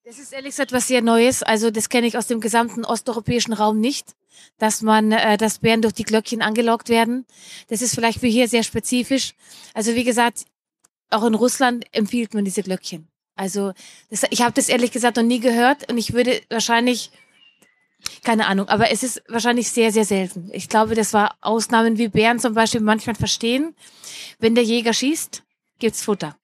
[0.04, 1.42] Das ist ehrlich gesagt was sehr Neues.
[1.42, 4.14] Also das kenne ich aus dem gesamten osteuropäischen Raum nicht,
[4.58, 7.26] dass man, äh, dass Bären durch die Glöckchen angelockt werden.
[7.68, 9.34] Das ist vielleicht für hier sehr spezifisch.
[9.74, 10.46] Also wie gesagt,
[11.10, 13.08] auch in Russland empfiehlt man diese Glöckchen.
[13.34, 13.72] Also
[14.10, 17.10] das, ich habe das ehrlich gesagt noch nie gehört und ich würde wahrscheinlich
[18.24, 20.50] keine Ahnung, aber es ist wahrscheinlich sehr, sehr selten.
[20.52, 23.74] Ich glaube, das war Ausnahmen wie Bären zum Beispiel manchmal verstehen.
[24.38, 25.42] Wenn der Jäger schießt,
[25.78, 26.36] gibt's Futter.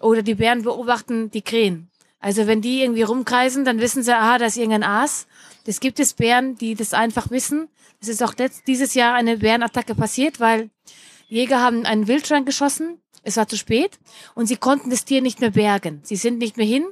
[0.00, 1.90] Oder die Bären beobachten die Krähen.
[2.20, 5.26] Also wenn die irgendwie rumkreisen, dann wissen sie, aha, da ist irgendein Aas.
[5.64, 7.68] Das gibt es Bären, die das einfach wissen.
[8.00, 8.34] Es ist auch
[8.66, 10.70] dieses Jahr eine Bärenattacke passiert, weil
[11.28, 13.00] Jäger haben einen Wildschwein geschossen.
[13.22, 13.98] Es war zu spät
[14.34, 16.00] und sie konnten das Tier nicht mehr bergen.
[16.02, 16.86] Sie sind nicht mehr hin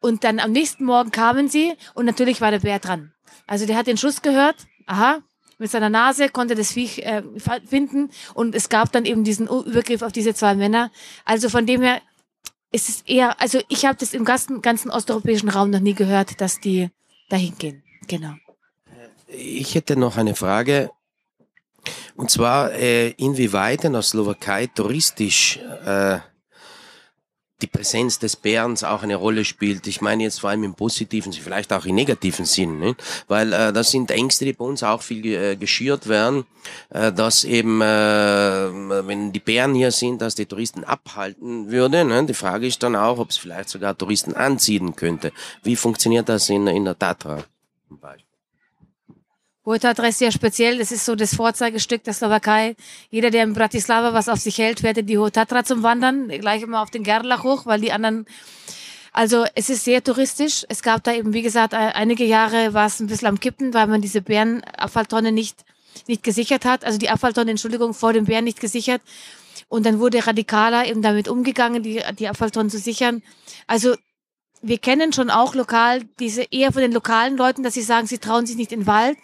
[0.00, 3.12] und dann am nächsten Morgen kamen sie und natürlich war der Bär dran.
[3.50, 5.22] Also der hat den Schuss gehört, aha,
[5.58, 7.24] mit seiner Nase konnte das Viech äh,
[7.66, 10.92] finden und es gab dann eben diesen Übergriff auf diese zwei Männer.
[11.24, 12.00] Also von dem her
[12.70, 16.40] ist es eher, also ich habe das im ganzen, ganzen osteuropäischen Raum noch nie gehört,
[16.40, 16.90] dass die
[17.28, 17.82] dahin gehen.
[18.06, 18.34] Genau.
[19.26, 20.90] Ich hätte noch eine Frage.
[22.14, 26.20] Und zwar, äh, inwieweit in der Slowakei touristisch äh,
[27.62, 29.86] die Präsenz des Bärens auch eine Rolle spielt.
[29.86, 32.96] Ich meine jetzt vor allem im positiven, vielleicht auch im negativen Sinn, ne?
[33.28, 36.44] weil äh, das sind Ängste, die bei uns auch viel äh, geschürt werden,
[36.90, 42.04] äh, dass eben, äh, wenn die Bären hier sind, dass die Touristen abhalten würde.
[42.04, 42.24] Ne?
[42.26, 45.32] Die Frage ist dann auch, ob es vielleicht sogar Touristen anziehen könnte.
[45.62, 47.44] Wie funktioniert das in, in der Tatra
[47.88, 48.29] zum Beispiel?
[49.70, 50.78] Hohe ist sehr speziell.
[50.78, 52.74] Das ist so das Vorzeigestück der Slowakei.
[53.10, 56.28] Jeder, der in Bratislava was auf sich hält, fährt in die Hohe Tatra zum Wandern.
[56.28, 58.26] Gleich immer auf den Gerlach hoch, weil die anderen
[59.12, 60.64] also es ist sehr touristisch.
[60.68, 63.86] Es gab da eben, wie gesagt, einige Jahre war es ein bisschen am Kippen, weil
[63.86, 65.64] man diese Bärenabfalltonne nicht,
[66.06, 66.84] nicht gesichert hat.
[66.84, 69.02] Also die Abfalltonne, Entschuldigung, vor den Bären nicht gesichert.
[69.68, 73.22] Und dann wurde radikaler eben damit umgegangen, die, die Abfalltonnen zu sichern.
[73.66, 73.94] Also
[74.62, 78.18] wir kennen schon auch lokal diese eher von den lokalen Leuten, dass sie sagen, sie
[78.18, 79.16] trauen sich nicht in den Wald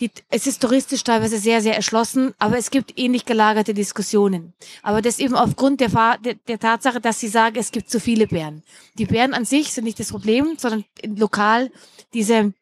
[0.00, 4.52] die, es ist touristisch teilweise sehr, sehr erschlossen, aber es gibt ähnlich gelagerte Diskussionen.
[4.82, 8.26] Aber das eben aufgrund der, der, der Tatsache, dass sie sagen, es gibt zu viele
[8.26, 8.62] Bären.
[8.98, 11.70] Die Bären an sich sind nicht das Problem, sondern lokal
[12.14, 12.52] diese,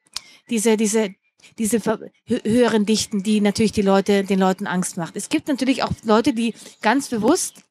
[0.48, 1.14] diese, diese,
[1.58, 1.80] diese
[2.26, 5.16] höheren Dichten, die natürlich die Leute, den Leuten Angst macht.
[5.16, 7.62] Es gibt natürlich auch Leute, die ganz bewusst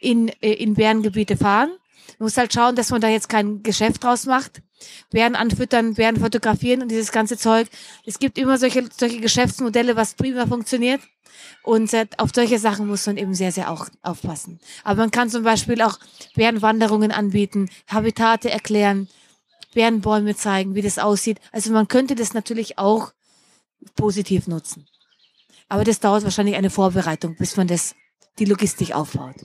[0.00, 1.70] in, äh, in Bärengebiete fahren.
[2.18, 4.62] Man muss halt schauen, dass man da jetzt kein Geschäft draus macht.
[5.10, 7.68] Bären anfüttern, Bären fotografieren und dieses ganze Zeug.
[8.06, 11.00] Es gibt immer solche, solche Geschäftsmodelle, was prima funktioniert.
[11.62, 14.58] Und äh, auf solche Sachen muss man eben sehr, sehr auch aufpassen.
[14.84, 15.98] Aber man kann zum Beispiel auch
[16.34, 19.08] Bärenwanderungen anbieten, Habitate erklären,
[19.74, 21.40] Bärenbäume zeigen, wie das aussieht.
[21.52, 23.12] Also man könnte das natürlich auch
[23.96, 24.86] positiv nutzen.
[25.68, 27.94] Aber das dauert wahrscheinlich eine Vorbereitung, bis man das,
[28.38, 29.36] die Logistik aufbaut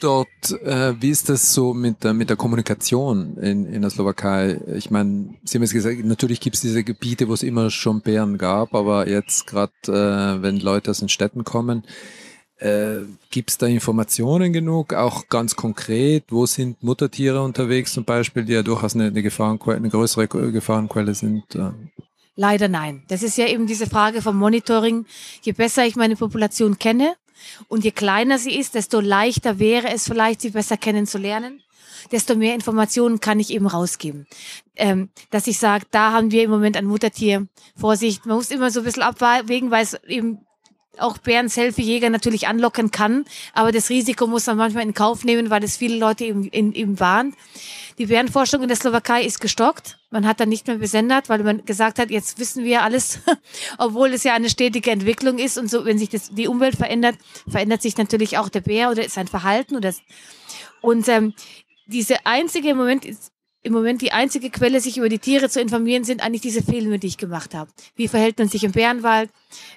[0.00, 0.28] dort,
[0.64, 4.60] äh, wie ist das so mit der, mit der Kommunikation in, in der Slowakei?
[4.74, 8.00] Ich meine, Sie haben jetzt gesagt, natürlich gibt es diese Gebiete, wo es immer schon
[8.00, 11.84] Bären gab, aber jetzt gerade, äh, wenn Leute aus den Städten kommen,
[12.58, 18.44] äh, gibt es da Informationen genug, auch ganz konkret, wo sind Muttertiere unterwegs zum Beispiel,
[18.44, 21.54] die ja durchaus eine, eine, Gefahrenquelle, eine größere Gefahrenquelle sind?
[21.54, 21.70] Äh?
[22.34, 23.02] Leider nein.
[23.08, 25.06] Das ist ja eben diese Frage vom Monitoring.
[25.42, 27.14] Je besser ich meine Population kenne,
[27.68, 31.62] und je kleiner sie ist, desto leichter wäre es vielleicht, sie besser kennenzulernen
[32.10, 34.26] desto mehr Informationen kann ich eben rausgeben.
[34.74, 37.46] Ähm, dass ich sage, da haben wir im Moment ein Muttertier.
[37.76, 40.38] Vorsicht, man muss immer so ein bisschen abwägen, weil es eben
[40.98, 43.24] auch Bären-Selfie-Jäger natürlich anlocken kann,
[43.54, 46.72] aber das Risiko muss man manchmal in Kauf nehmen, weil es viele Leute eben, in,
[46.74, 47.34] eben warnt.
[47.98, 49.98] Die Bärenforschung in der Slowakei ist gestockt.
[50.10, 53.20] Man hat dann nicht mehr besendet, weil man gesagt hat, jetzt wissen wir alles,
[53.78, 57.16] obwohl es ja eine stetige Entwicklung ist und so, wenn sich das, die Umwelt verändert,
[57.48, 59.92] verändert sich natürlich auch der Bär oder sein Verhalten oder
[60.82, 61.32] und ähm,
[61.86, 63.31] diese einzige Moment ist
[63.62, 66.98] im Moment die einzige Quelle, sich über die Tiere zu informieren, sind eigentlich diese Filme,
[66.98, 67.70] die ich gemacht habe.
[67.94, 69.30] Wie verhält man sich im Bärenwald?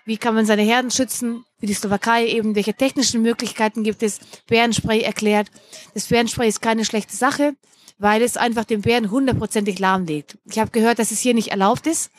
[0.06, 1.46] Wie kann man seine Herden schützen?
[1.60, 4.20] Wie die Slowakei eben, welche technischen Möglichkeiten gibt es?
[4.48, 5.52] Bärenspray erklärt.
[5.94, 7.56] Das Bärenspray ist keine schlechte Sache,
[8.00, 10.38] weil es einfach den Bären hundertprozentig lahmlegt.
[10.50, 12.12] Ich habe gehört, dass es hier nicht erlaubt ist.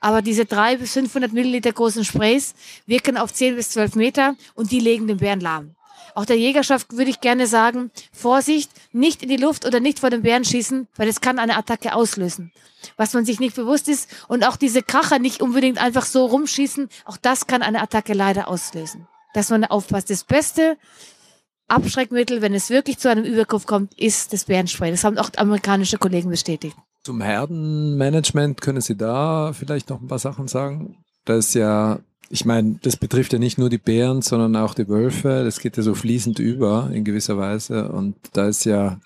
[0.00, 4.70] Aber diese drei bis 500 Milliliter großen Sprays wirken auf 10 bis 12 Meter und
[4.70, 5.75] die legen den Bären lahm.
[6.14, 10.10] Auch der Jägerschaft würde ich gerne sagen, Vorsicht, nicht in die Luft oder nicht vor
[10.10, 12.52] den Bären schießen, weil es kann eine Attacke auslösen.
[12.96, 16.88] Was man sich nicht bewusst ist und auch diese Kracher nicht unbedingt einfach so rumschießen,
[17.04, 19.06] auch das kann eine Attacke leider auslösen.
[19.34, 20.08] Dass man aufpasst.
[20.08, 20.78] Das beste
[21.68, 24.90] Abschreckmittel, wenn es wirklich zu einem Übergriff kommt, ist das Bärenspray.
[24.90, 26.76] Das haben auch amerikanische Kollegen bestätigt.
[27.02, 30.96] Zum Herdenmanagement können Sie da vielleicht noch ein paar Sachen sagen?
[31.24, 34.88] Da ist ja ich meine, das betrifft ja nicht nur die Bären, sondern auch die
[34.88, 35.44] Wölfe.
[35.44, 37.88] Das geht ja so fließend über in gewisser Weise.
[37.88, 39.00] Und da ist ja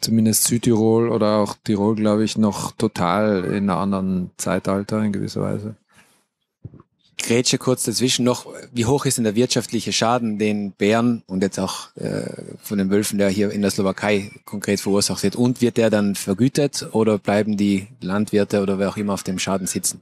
[0.00, 5.42] zumindest Südtirol oder auch Tirol, glaube ich, noch total in einem anderen Zeitalter in gewisser
[5.42, 5.76] Weise.
[7.18, 11.60] Grätsche kurz dazwischen noch, wie hoch ist denn der wirtschaftliche Schaden, den Bären und jetzt
[11.60, 12.28] auch äh,
[12.60, 15.36] von den Wölfen, der hier in der Slowakei konkret verursacht wird?
[15.36, 19.38] Und wird der dann vergütet oder bleiben die Landwirte oder wer auch immer auf dem
[19.38, 20.00] Schaden sitzen?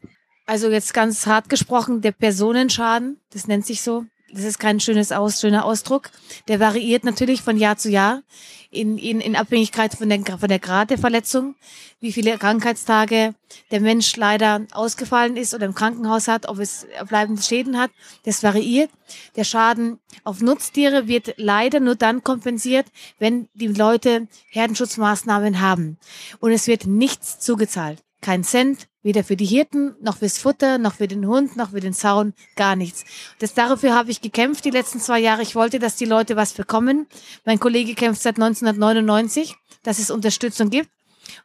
[0.51, 4.07] Also jetzt ganz hart gesprochen, der Personenschaden, das nennt sich so.
[4.33, 6.11] Das ist kein schönes Aus, schöner Ausdruck.
[6.49, 8.25] Der variiert natürlich von Jahr zu Jahr
[8.73, 11.55] in, in, in Abhängigkeit von der, von der Grad der Verletzung,
[12.01, 13.37] wie viele Krankheitstage
[13.71, 17.93] der Mensch leider ausgefallen ist oder im Krankenhaus hat, ob es bleibende Schäden hat.
[18.25, 18.91] Das variiert.
[19.37, 22.87] Der Schaden auf Nutztiere wird leider nur dann kompensiert,
[23.21, 25.97] wenn die Leute Herdenschutzmaßnahmen haben.
[26.41, 28.03] Und es wird nichts zugezahlt.
[28.21, 31.81] Kein Cent, weder für die Hirten, noch fürs Futter, noch für den Hund, noch für
[31.81, 33.05] den Zaun, gar nichts.
[33.39, 35.43] Das, dafür habe ich gekämpft die letzten zwei Jahre.
[35.43, 37.07] Ich wollte, dass die Leute was bekommen.
[37.45, 40.91] Mein Kollege kämpft seit 1999, dass es Unterstützung gibt.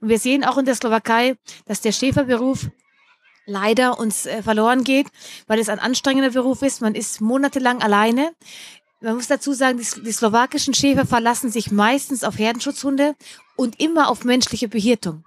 [0.02, 2.68] Und wir sehen auch in der Slowakei, dass der Schäferberuf
[3.46, 5.08] leider uns äh, verloren geht,
[5.48, 6.82] weil es ein anstrengender Beruf ist.
[6.82, 8.34] Man ist monatelang alleine.
[9.02, 13.16] Man muss dazu sagen, die, die slowakischen Schäfer verlassen sich meistens auf Herdenschutzhunde
[13.56, 15.24] und immer auf menschliche Behirtung.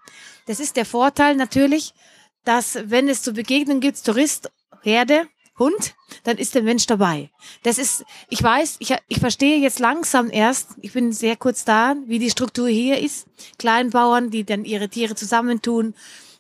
[0.47, 1.95] Das ist der Vorteil natürlich,
[2.49, 7.29] dass wenn es zu Begegnungen gibt, Tourist, Herde, Hund, dann ist der Mensch dabei.
[7.63, 11.95] Das ist, ich weiß, ich, ich verstehe jetzt langsam erst, ich bin sehr kurz da,
[12.07, 13.27] wie die Struktur hier ist.
[13.59, 15.95] Kleinbauern, die dann ihre Tiere zusammentun.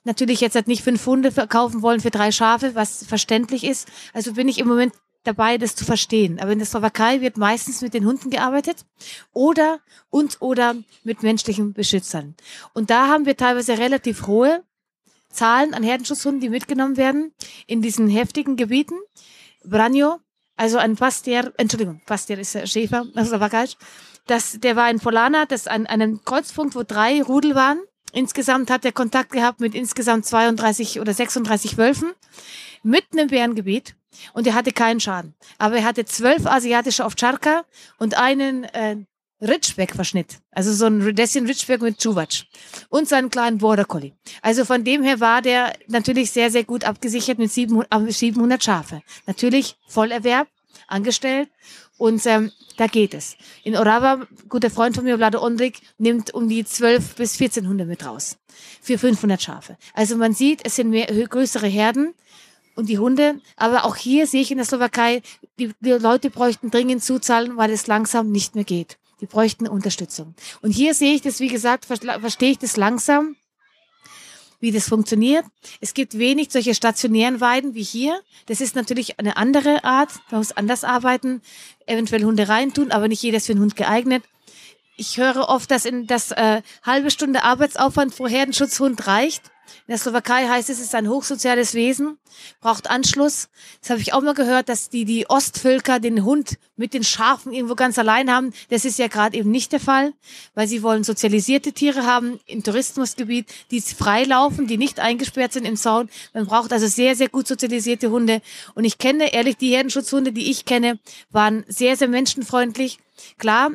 [0.05, 3.87] Natürlich jetzt halt nicht fünf Hunde verkaufen wollen für drei Schafe, was verständlich ist.
[4.15, 4.95] Also bin ich im Moment
[5.25, 6.41] dabei, das zu verstehen.
[6.41, 8.87] Aber in der Slowakei wird meistens mit den Hunden gearbeitet
[9.35, 12.35] oder und oder mit menschlichen Beschützern.
[12.73, 14.65] Und da haben wir teilweise relativ hohe
[15.39, 17.33] Zahlen an Herdenschutzhunden, die mitgenommen werden
[17.69, 18.97] in diesen heftigen Gebieten.
[19.65, 20.19] Branjo,
[20.57, 23.77] also ein Pastier, Entschuldigung, Pastier ist Schäfer, also war falsch.
[24.27, 27.81] Das, der war in Polana, das an einem Kreuzpunkt, wo drei Rudel waren.
[28.13, 32.13] Insgesamt hat er Kontakt gehabt mit insgesamt 32 oder 36 Wölfen
[32.83, 33.95] mitten im Bärengebiet
[34.33, 35.35] und er hatte keinen Schaden.
[35.59, 37.65] Aber er hatte zwölf asiatische Ovcharka
[37.99, 38.97] und einen äh,
[39.41, 40.39] Ritschbeck-Verschnitt.
[40.51, 42.45] Also so ein Rhodesian Ritschbeck mit Chuvac.
[42.89, 44.13] Und seinen kleinen Border Collie.
[44.43, 49.03] Also von dem her war der natürlich sehr, sehr gut abgesichert mit 700 Schafe.
[49.27, 50.49] Natürlich Vollerwerb,
[50.89, 51.49] angestellt.
[51.99, 53.37] Und ähm, da geht es.
[53.65, 57.85] In Orava, guter Freund von mir, Vlado Ondrik, nimmt um die 12 bis 14 Hunde
[57.85, 58.39] mit raus.
[58.81, 59.77] Für 500 Schafe.
[59.95, 62.15] Also man sieht, es sind mehr, größere Herden
[62.77, 63.41] und die Hunde.
[63.57, 65.23] Aber auch hier sehe ich in der Slowakei,
[65.59, 68.99] die, die Leute bräuchten dringend zuzahlen, weil es langsam nicht mehr geht.
[69.21, 70.35] Die bräuchten Unterstützung.
[70.63, 73.37] Und hier sehe ich das, wie gesagt, verstehe ich das langsam,
[74.61, 75.45] wie das funktioniert.
[75.81, 78.21] Es gibt wenig solche stationären Weiden wie hier.
[78.47, 80.11] Das ist natürlich eine andere Art.
[80.31, 81.43] Man muss anders arbeiten,
[81.87, 84.23] eventuell Hunde reintun, aber nicht jedes für einen Hund geeignet.
[84.97, 89.43] Ich höre oft, dass in das äh, halbe Stunde Arbeitsaufwand pro Herdenschutzhund reicht.
[89.87, 92.19] In der Slowakei heißt es, es ist ein hochsoziales Wesen,
[92.61, 93.49] braucht Anschluss.
[93.81, 97.53] Das habe ich auch mal gehört, dass die, die Ostvölker den Hund mit den Schafen
[97.53, 98.53] irgendwo ganz allein haben.
[98.71, 100.13] Das ist ja gerade eben nicht der Fall,
[100.55, 105.67] weil sie wollen sozialisierte Tiere haben im Tourismusgebiet, die frei laufen, die nicht eingesperrt sind
[105.67, 106.09] im Zaun.
[106.35, 108.41] Man braucht also sehr, sehr gut sozialisierte Hunde.
[108.75, 110.99] Und ich kenne, ehrlich, die Herdenschutzhunde, die ich kenne,
[111.31, 112.99] waren sehr, sehr menschenfreundlich.
[113.39, 113.73] Klar,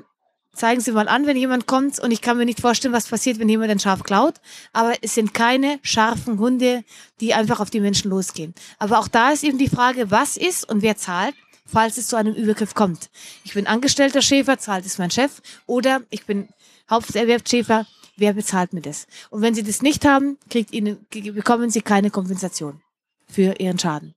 [0.54, 3.40] zeigen Sie mal an, wenn jemand kommt und ich kann mir nicht vorstellen, was passiert,
[3.40, 4.36] wenn jemand ein Schaf klaut.
[4.72, 6.84] Aber es sind keine scharfen Hunde,
[7.20, 8.54] die einfach auf die Menschen losgehen.
[8.80, 11.36] Aber auch da ist eben die Frage, was ist und wer zahlt,
[11.66, 13.10] falls es zu einem Übergriff kommt.
[13.44, 15.42] Ich bin angestellter Schäfer, zahlt es mein Chef.
[15.66, 16.50] Oder ich bin
[16.90, 17.88] Haupterwerbsschäfer,
[18.18, 19.08] wer bezahlt mir das?
[19.30, 22.82] Und wenn Sie das nicht haben, kriegt Ihnen, bekommen Sie keine Kompensation
[23.28, 24.14] für Ihren Schaden.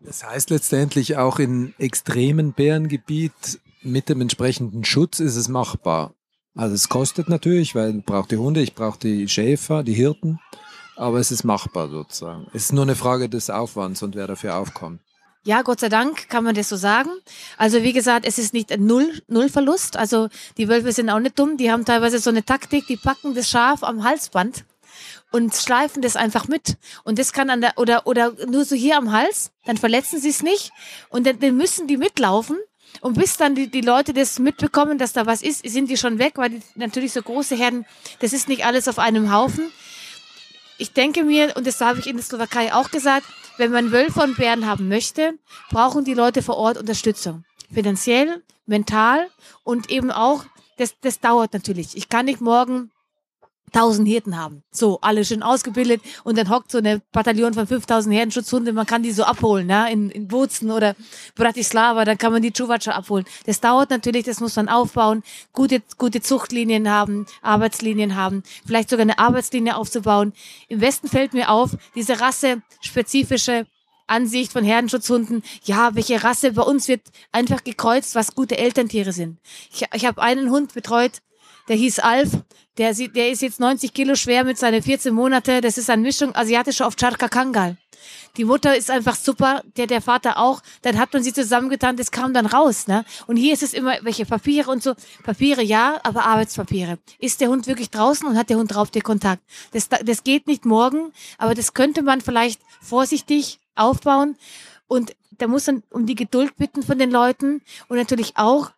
[0.00, 6.14] Das heißt letztendlich auch in extremen Bärengebiet mit dem entsprechenden Schutz ist es machbar.
[6.54, 10.40] Also es kostet natürlich, weil ich brauche die Hunde, ich brauche die Schäfer, die Hirten,
[10.96, 12.46] aber es ist machbar sozusagen.
[12.52, 15.00] Es ist nur eine Frage des Aufwands und wer dafür aufkommt.
[15.42, 17.08] Ja, Gott sei Dank kann man das so sagen.
[17.56, 19.96] Also wie gesagt, es ist nicht ein Null, Nullverlust.
[19.96, 20.28] Also
[20.58, 21.56] die Wölfe sind auch nicht dumm.
[21.56, 24.66] Die haben teilweise so eine Taktik, die packen das Schaf am Halsband
[25.32, 26.76] und schleifen das einfach mit.
[27.04, 30.28] Und das kann an der, oder, oder nur so hier am Hals, dann verletzen sie
[30.28, 30.72] es nicht.
[31.08, 32.58] Und dann, dann müssen die mitlaufen.
[33.00, 36.18] Und bis dann die, die Leute das mitbekommen, dass da was ist, sind die schon
[36.18, 37.86] weg, weil die natürlich so große Herden,
[38.20, 39.70] das ist nicht alles auf einem Haufen.
[40.78, 43.26] Ich denke mir, und das habe ich in der Slowakei auch gesagt,
[43.58, 45.34] wenn man Wölfe und Bären haben möchte,
[45.70, 47.44] brauchen die Leute vor Ort Unterstützung.
[47.72, 49.28] Finanziell, mental
[49.64, 50.44] und eben auch,
[50.78, 51.96] das, das dauert natürlich.
[51.96, 52.90] Ich kann nicht morgen
[53.70, 54.62] tausend Hirten haben.
[54.70, 59.02] So, alle schön ausgebildet und dann hockt so eine Bataillon von 5000 Herdenschutzhunden, man kann
[59.02, 59.90] die so abholen, ne?
[59.92, 60.94] in, in Bozen oder
[61.34, 63.24] Bratislava, dann kann man die Čuvača abholen.
[63.46, 69.02] Das dauert natürlich, das muss man aufbauen, gute, gute Zuchtlinien haben, Arbeitslinien haben, vielleicht sogar
[69.02, 70.32] eine Arbeitslinie aufzubauen.
[70.68, 73.66] Im Westen fällt mir auf, diese rassespezifische
[74.10, 77.02] Ansicht von Herdenschutzhunden, ja, welche Rasse bei uns wird
[77.32, 79.38] einfach gekreuzt, was gute Elterntiere sind.
[79.72, 81.22] Ich, ich habe einen Hund betreut,
[81.68, 82.30] der hieß Alf,
[82.78, 85.60] der, der ist jetzt 90 Kilo schwer mit seinen 14 Monate.
[85.60, 87.76] Das ist eine Mischung asiatischer Ovcharka Kangal.
[88.36, 90.62] Die Mutter ist einfach super, der, der Vater auch.
[90.82, 92.86] Dann hat man sie zusammengetan, das kam dann raus.
[92.86, 93.04] Ne?
[93.26, 94.94] Und hier ist es immer, welche Papiere und so.
[95.24, 96.98] Papiere ja, aber Arbeitspapiere.
[97.18, 99.42] Ist der Hund wirklich draußen und hat der Hund drauf den Kontakt?
[99.72, 104.36] Das, das geht nicht morgen, aber das könnte man vielleicht vorsichtig aufbauen.
[104.86, 108.70] Und da muss man um die Geduld bitten von den Leuten und natürlich auch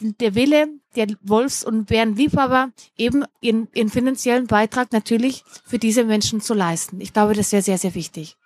[0.00, 6.40] der Wille der Wolfs- und Bärenliebhaber, eben ihren, ihren finanziellen Beitrag natürlich für diese Menschen
[6.40, 7.00] zu leisten.
[7.00, 8.36] Ich glaube, das wäre sehr, sehr wichtig.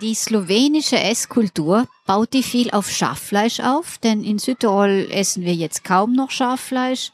[0.00, 5.84] Die slowenische Esskultur baut die viel auf Schaffleisch auf, denn in Südtirol essen wir jetzt
[5.84, 7.12] kaum noch Schaffleisch.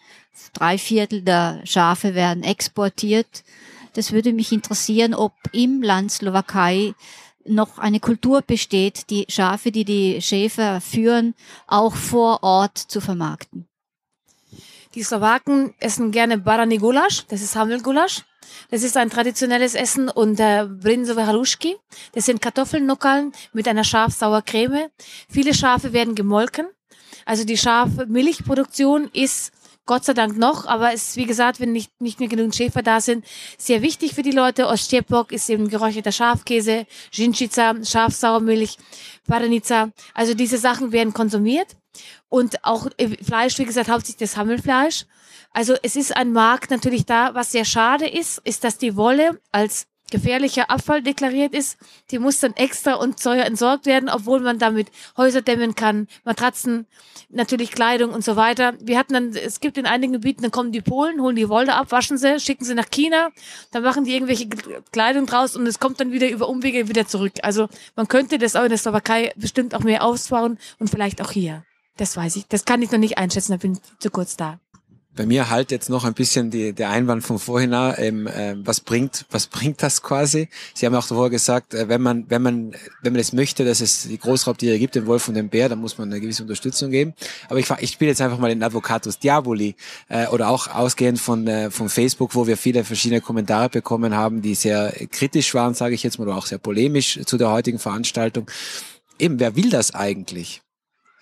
[0.54, 3.44] Drei Viertel der Schafe werden exportiert.
[3.92, 6.94] Das würde mich interessieren, ob im Land Slowakei
[7.44, 11.34] noch eine Kultur besteht, die Schafe, die die Schäfer führen,
[11.66, 13.66] auch vor Ort zu vermarkten.
[14.94, 18.24] Die Slowaken essen gerne Barani Gulasch, das ist Hammelgulasch.
[18.70, 21.76] Das ist ein traditionelles Essen und äh, Brinzove Haluschki.
[22.12, 24.88] Das sind Kartoffelnuckeln mit einer scharf-sauer Creme.
[25.28, 26.66] Viele Schafe werden gemolken.
[27.24, 29.52] Also die Schafmilchproduktion ist
[29.90, 32.80] Gott sei Dank noch, aber es ist, wie gesagt, wenn nicht, nicht mehr genügend Schäfer
[32.80, 33.24] da sind,
[33.58, 34.68] sehr wichtig für die Leute.
[34.68, 38.76] Ostjepok ist eben geräucherter Schafkäse, Ginčica, Schafsauermilch,
[39.26, 39.90] Paranica.
[40.14, 41.74] Also diese Sachen werden konsumiert.
[42.28, 45.06] Und auch äh, Fleisch, wie gesagt, hauptsächlich das Hammelfleisch.
[45.52, 47.34] Also es ist ein Markt natürlich da.
[47.34, 51.78] Was sehr schade ist, ist, dass die Wolle als gefährlicher Abfall deklariert ist,
[52.10, 56.86] die muss dann extra und teuer entsorgt werden, obwohl man damit Häuser dämmen kann, Matratzen,
[57.28, 58.74] natürlich Kleidung und so weiter.
[58.80, 61.74] Wir hatten dann, es gibt in einigen Gebieten, dann kommen die Polen, holen die Wolle
[61.74, 63.30] ab, waschen sie, schicken sie nach China,
[63.72, 64.48] dann machen die irgendwelche
[64.92, 67.32] Kleidung draus und es kommt dann wieder über Umwege wieder zurück.
[67.42, 71.30] Also man könnte das auch in der Slowakei bestimmt auch mehr ausbauen und vielleicht auch
[71.30, 71.64] hier.
[71.96, 72.46] Das weiß ich.
[72.46, 74.58] Das kann ich noch nicht einschätzen, da bin ich zu kurz da.
[75.16, 78.80] Bei mir halt jetzt noch ein bisschen die, der Einwand von vorhin, ähm, äh, was
[78.80, 80.48] bringt, was bringt das quasi?
[80.72, 83.80] Sie haben auch davor gesagt, äh, wenn man, wenn man, wenn man es möchte, dass
[83.80, 86.92] es die Großraubtiere gibt, den Wolf und den Bär, dann muss man eine gewisse Unterstützung
[86.92, 87.14] geben.
[87.48, 89.74] Aber ich, ich spiele jetzt einfach mal den Advocatus Diaboli
[90.08, 94.42] äh, oder auch ausgehend von, äh, von Facebook, wo wir viele verschiedene Kommentare bekommen haben,
[94.42, 97.80] die sehr kritisch waren, sage ich jetzt mal, oder auch sehr polemisch zu der heutigen
[97.80, 98.48] Veranstaltung.
[99.18, 100.62] Eben, wer will das eigentlich?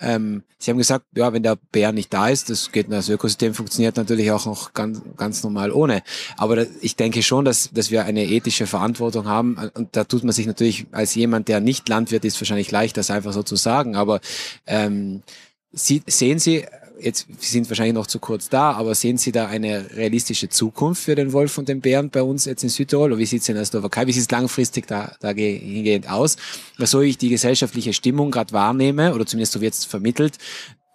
[0.01, 3.55] Ähm, Sie haben gesagt, ja, wenn der Bär nicht da ist, das geht, das Ökosystem
[3.55, 6.03] funktioniert natürlich auch noch ganz, ganz normal ohne.
[6.37, 9.57] Aber da, ich denke schon, dass, dass wir eine ethische Verantwortung haben.
[9.75, 13.11] Und da tut man sich natürlich als jemand, der nicht Landwirt ist, wahrscheinlich leicht, das
[13.11, 13.97] einfach so zu sagen.
[13.97, 14.21] Aber
[14.67, 15.23] ähm,
[15.71, 16.65] Sie, sehen Sie
[17.01, 21.15] jetzt sind wahrscheinlich noch zu kurz da, aber sehen Sie da eine realistische Zukunft für
[21.15, 23.13] den Wolf und den Bären bei uns jetzt in Südtirol?
[23.13, 24.07] Oder wie sieht es in der Slowakei?
[24.07, 26.37] Wie sieht es langfristig da, da hingehend aus?
[26.77, 30.39] Was so ich die gesellschaftliche Stimmung gerade wahrnehme, oder zumindest so wird es vermittelt,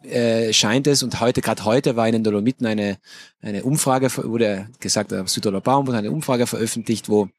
[0.03, 2.97] äh, scheint es, und heute, gerade heute war in den Dolomiten eine,
[3.41, 7.29] eine Umfrage, wurde gesagt, der Südtiroler Baum wurde eine Umfrage veröffentlicht, wo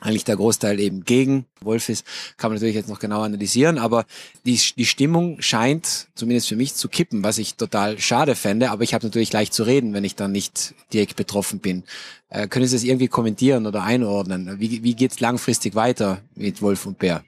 [0.00, 2.04] eigentlich der Großteil eben gegen Wolf ist,
[2.36, 4.04] kann man natürlich jetzt noch genau analysieren, aber
[4.44, 8.82] die, die Stimmung scheint zumindest für mich zu kippen, was ich total schade fände, aber
[8.82, 11.84] ich habe natürlich leicht zu reden, wenn ich dann nicht direkt betroffen bin.
[12.28, 14.60] Äh, können Sie das irgendwie kommentieren oder einordnen?
[14.60, 17.24] Wie, wie geht es langfristig weiter mit Wolf und Bär?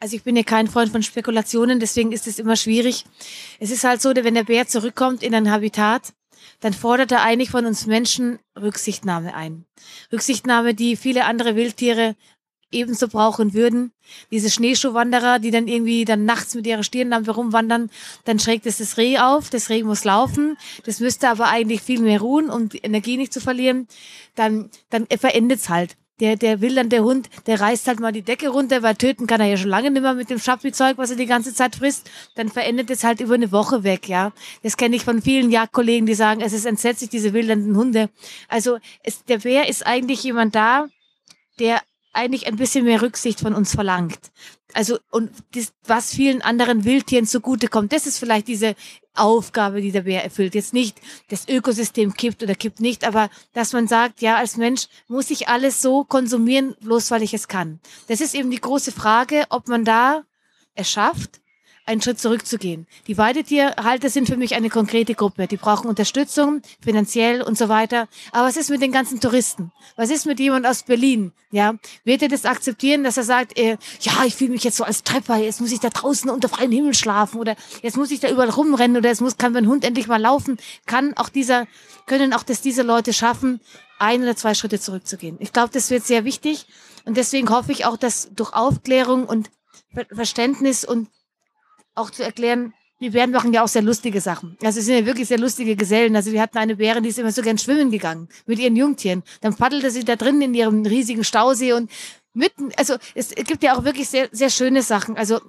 [0.00, 3.04] Also ich bin ja kein Freund von Spekulationen, deswegen ist es immer schwierig.
[3.60, 6.12] Es ist halt so, wenn der Bär zurückkommt in ein Habitat,
[6.62, 9.66] dann fordert er eigentlich von uns Menschen Rücksichtnahme ein.
[10.12, 12.14] Rücksichtnahme, die viele andere Wildtiere
[12.70, 13.92] ebenso brauchen würden.
[14.30, 17.90] Diese Schneeschuhwanderer, die dann irgendwie dann nachts mit ihrer Stirnlampe rumwandern,
[18.24, 22.00] dann schrägt es das Reh auf, das Reh muss laufen, das müsste aber eigentlich viel
[22.00, 23.88] mehr ruhen, um die Energie nicht zu verlieren,
[24.36, 28.12] dann, dann verendet es halt der, der will dann, der Hund, der reißt halt mal
[28.12, 30.98] die Decke runter, weil töten kann er ja schon lange nicht mehr mit dem Schappi-Zeug,
[30.98, 32.10] was er die ganze Zeit frisst.
[32.34, 34.32] Dann verendet es halt über eine Woche weg, ja.
[34.62, 38.10] Das kenne ich von vielen Jagdkollegen, die sagen, es ist entsetzlich, diese wildernden Hunde.
[38.48, 40.86] Also es, der Bär ist eigentlich jemand da,
[41.58, 41.80] der
[42.12, 44.18] eigentlich ein bisschen mehr Rücksicht von uns verlangt.
[44.74, 48.74] Also, und das, was vielen anderen Wildtieren zugutekommt, das ist vielleicht diese
[49.14, 50.54] Aufgabe, die der Bär erfüllt.
[50.54, 54.86] Jetzt nicht, das Ökosystem kippt oder kippt nicht, aber dass man sagt, ja, als Mensch
[55.08, 57.80] muss ich alles so konsumieren, bloß weil ich es kann.
[58.08, 60.24] Das ist eben die große Frage, ob man da
[60.74, 61.41] es schafft,
[61.84, 62.86] einen Schritt zurückzugehen.
[63.06, 65.46] Die Weidetierhalter sind für mich eine konkrete Gruppe.
[65.46, 68.08] Die brauchen Unterstützung, finanziell und so weiter.
[68.30, 69.72] Aber was ist mit den ganzen Touristen?
[69.96, 71.32] Was ist mit jemand aus Berlin?
[71.50, 71.74] Ja,
[72.04, 75.02] wird er das akzeptieren, dass er sagt, äh, ja, ich fühle mich jetzt so als
[75.02, 78.30] Trepper, jetzt muss ich da draußen unter freiem Himmel schlafen oder jetzt muss ich da
[78.30, 80.56] überall rumrennen oder jetzt muss, kann mein Hund endlich mal laufen?
[80.86, 81.66] Kann auch dieser,
[82.06, 83.60] können auch das diese Leute schaffen,
[83.98, 85.36] ein oder zwei Schritte zurückzugehen?
[85.40, 86.66] Ich glaube, das wird sehr wichtig
[87.04, 89.50] und deswegen hoffe ich auch, dass durch Aufklärung und
[90.10, 91.08] Verständnis und
[91.94, 94.56] auch zu erklären, die Bären machen ja auch sehr lustige Sachen.
[94.62, 96.14] Also es sind ja wirklich sehr lustige Gesellen.
[96.14, 99.24] Also wir hatten eine Bärin, die ist immer so gern schwimmen gegangen mit ihren Jungtieren.
[99.40, 101.90] Dann paddelte sie da drin in ihrem riesigen Stausee und
[102.32, 105.16] mitten, also es gibt ja auch wirklich sehr, sehr schöne Sachen.
[105.16, 105.40] Also,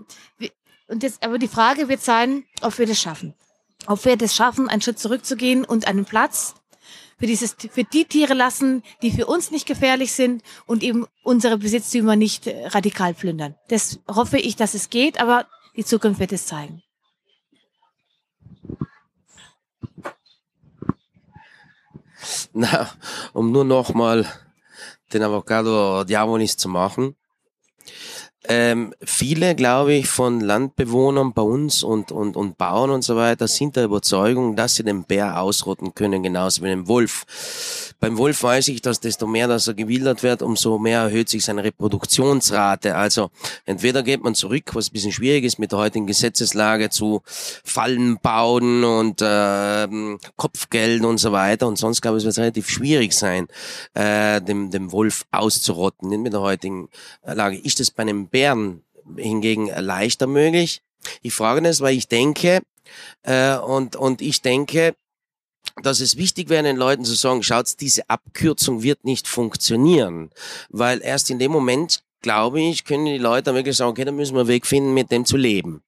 [0.88, 3.36] und jetzt, aber die Frage wird sein, ob wir das schaffen.
[3.86, 6.56] Ob wir das schaffen, einen Schritt zurückzugehen und einen Platz
[7.20, 11.58] für dieses, für die Tiere lassen, die für uns nicht gefährlich sind und eben unsere
[11.58, 13.56] Besitztümer nicht äh, radikal plündern.
[13.70, 15.46] Das hoffe ich, dass es geht, aber
[15.76, 16.84] die Zukunft wird es zeigen.
[22.54, 22.92] Na,
[23.34, 24.26] um nur noch mal
[25.12, 27.16] den Avocado Diabolis zu machen.
[28.50, 33.48] Ähm, viele, glaube ich, von Landbewohnern bei uns und, und, und Bauern und so weiter
[33.48, 37.26] sind der Überzeugung, dass sie den Bär ausrotten können, genauso wie den Wolf.
[38.02, 41.46] Beim Wolf weiß ich, dass desto mehr, dass er gewildert wird, umso mehr erhöht sich
[41.46, 42.98] seine Reproduktionsrate.
[42.98, 43.32] Also
[43.66, 48.18] entweder geht man zurück, was ein bisschen schwierig ist mit der heutigen Gesetzeslage, zu Fallen
[48.22, 49.88] bauen und äh,
[50.36, 51.66] Kopfgeld und so weiter.
[51.66, 53.48] Und sonst, glaube ich, wird es relativ schwierig sein,
[53.94, 56.10] äh, dem, dem Wolf auszurotten.
[56.10, 56.90] Nicht mit der heutigen
[57.26, 57.58] Lage.
[57.58, 58.84] Ist das bei einem Bären
[59.16, 60.82] hingegen leichter möglich?
[61.22, 62.62] Ich frage das, weil ich denke,
[63.22, 64.96] äh, und, und ich denke,
[65.82, 70.32] dass es wichtig wäre, den Leuten zu sagen, schaut, diese Abkürzung wird nicht funktionieren.
[70.70, 74.36] Weil erst in dem Moment, glaube ich, können die Leute wirklich sagen, okay, da müssen
[74.36, 75.84] wir einen Weg finden, mit dem zu leben.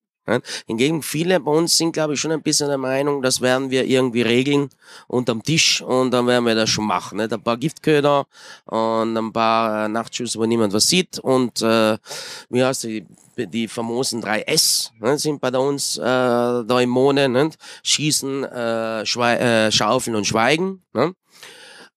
[0.65, 3.85] Hingegen viele bei uns sind, glaube ich, schon ein bisschen der Meinung, das werden wir
[3.85, 4.69] irgendwie regeln
[5.07, 7.17] unterm Tisch und dann werden wir das schon machen.
[7.17, 7.31] Nicht?
[7.31, 8.25] Ein paar Giftköder
[8.65, 11.97] und ein paar äh, Nachtschüsse, wo niemand was sieht und äh,
[12.49, 13.05] wie heißt die,
[13.37, 17.29] die famosen drei S ne, sind bei uns äh, da im Mone.
[17.29, 17.57] Nicht?
[17.83, 20.81] Schießen, äh, äh, Schaufeln und Schweigen.
[20.93, 21.13] Ne?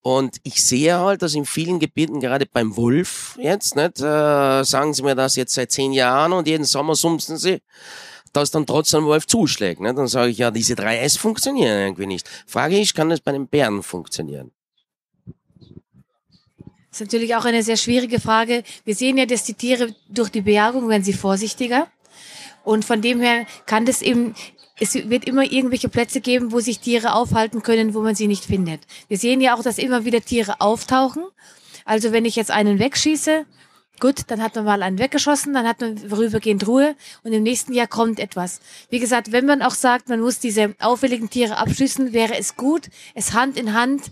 [0.02, 4.94] Und ich sehe halt, dass in vielen Gebieten, gerade beim Wolf jetzt, nicht, äh, sagen
[4.94, 7.60] sie mir das jetzt seit zehn Jahren und jeden Sommer summsen sie,
[8.40, 9.80] dass dann trotzdem Wolf zuschlägt.
[9.80, 9.94] Ne?
[9.94, 12.28] Dann sage ich, ja, diese 3S funktionieren irgendwie nicht.
[12.46, 14.52] Frage ich, kann das bei den Bären funktionieren?
[16.90, 18.64] Das ist natürlich auch eine sehr schwierige Frage.
[18.84, 21.86] Wir sehen ja, dass die Tiere durch die Bejagung werden sie vorsichtiger.
[22.64, 24.34] Und von dem her kann das eben,
[24.80, 28.44] es wird immer irgendwelche Plätze geben, wo sich Tiere aufhalten können, wo man sie nicht
[28.44, 28.80] findet.
[29.08, 31.24] Wir sehen ja auch, dass immer wieder Tiere auftauchen.
[31.84, 33.46] Also wenn ich jetzt einen wegschieße,
[34.00, 36.94] Gut, dann hat man mal einen weggeschossen, dann hat man vorübergehend Ruhe
[37.24, 38.60] und im nächsten Jahr kommt etwas.
[38.90, 42.90] Wie gesagt, wenn man auch sagt, man muss diese auffälligen Tiere abschießen, wäre es gut,
[43.14, 44.02] es Hand in Hand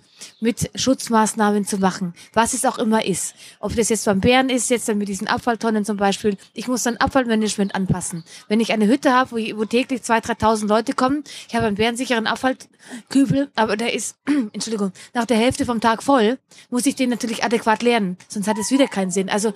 [0.41, 3.34] mit Schutzmaßnahmen zu machen, was es auch immer ist.
[3.61, 6.37] Ob das jetzt beim Bären ist, jetzt dann mit diesen Abfalltonnen zum Beispiel.
[6.53, 8.24] Ich muss dann Abfallmanagement anpassen.
[8.49, 11.76] Wenn ich eine Hütte habe, wo, wo täglich 2.000, 3.000 Leute kommen, ich habe einen
[11.76, 14.16] bärensicheren Abfallkübel, aber der ist,
[14.53, 16.39] Entschuldigung, nach der Hälfte vom Tag voll,
[16.70, 19.28] muss ich den natürlich adäquat lernen, sonst hat es wieder keinen Sinn.
[19.28, 19.53] Also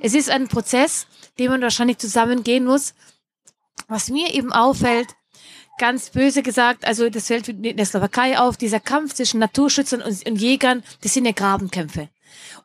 [0.00, 1.06] es ist ein Prozess,
[1.38, 2.94] den man wahrscheinlich zusammengehen muss.
[3.88, 5.08] Was mir eben auffällt,
[5.78, 10.26] ganz böse gesagt, also das fällt in der Slowakei auf, dieser Kampf zwischen Naturschützern und,
[10.26, 12.08] und Jägern, das sind ja Grabenkämpfe.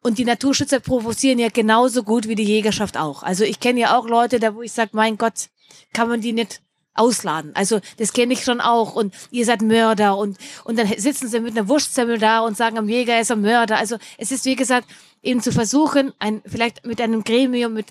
[0.01, 3.23] Und die Naturschützer provozieren ja genauso gut wie die Jägerschaft auch.
[3.23, 5.49] Also ich kenne ja auch Leute, da wo ich sage, mein Gott,
[5.93, 6.61] kann man die nicht
[6.97, 7.51] ausladen.
[7.55, 8.95] Also das kenne ich schon auch.
[8.95, 12.77] Und ihr seid Mörder und, und dann sitzen sie mit einer Wurstsemmel da und sagen,
[12.77, 13.77] am Jäger ist ein Mörder.
[13.77, 14.87] Also es ist, wie gesagt,
[15.23, 17.87] eben zu versuchen, ein, vielleicht mit einem Gremium, mit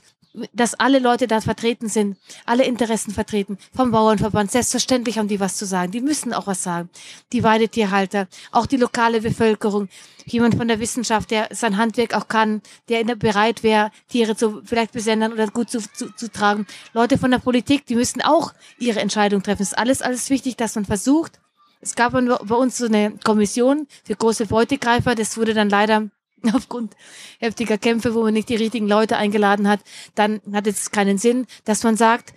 [0.52, 4.50] dass alle Leute da vertreten sind, alle Interessen vertreten, vom Bauernverband.
[4.50, 5.92] Selbstverständlich haben die was zu sagen.
[5.92, 6.90] Die müssen auch was sagen.
[7.32, 9.88] Die Weidetierhalter, auch die lokale Bevölkerung,
[10.24, 14.92] jemand von der Wissenschaft, der sein Handwerk auch kann, der bereit wäre, Tiere zu vielleicht
[14.92, 16.66] besendern oder gut zu, zu, zu tragen.
[16.92, 19.62] Leute von der Politik, die müssen auch ihre Entscheidung treffen.
[19.62, 21.40] Es ist alles, alles wichtig, dass man versucht.
[21.80, 25.14] Es gab bei uns so eine Kommission für große Beutegreifer.
[25.14, 26.08] Das wurde dann leider
[26.54, 26.94] aufgrund
[27.38, 29.80] heftiger Kämpfe, wo man nicht die richtigen Leute eingeladen hat,
[30.14, 32.34] dann hat es keinen Sinn, dass man sagt,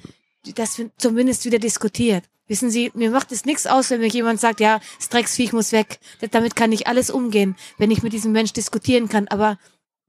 [0.55, 2.24] dass wir zumindest wieder diskutiert.
[2.47, 5.72] Wissen Sie, mir macht es nichts aus, wenn mir jemand sagt, ja, das Drecksviech muss
[5.72, 5.99] weg.
[6.32, 9.28] Damit kann ich alles umgehen, wenn ich mit diesem Mensch diskutieren kann.
[9.28, 9.60] Aber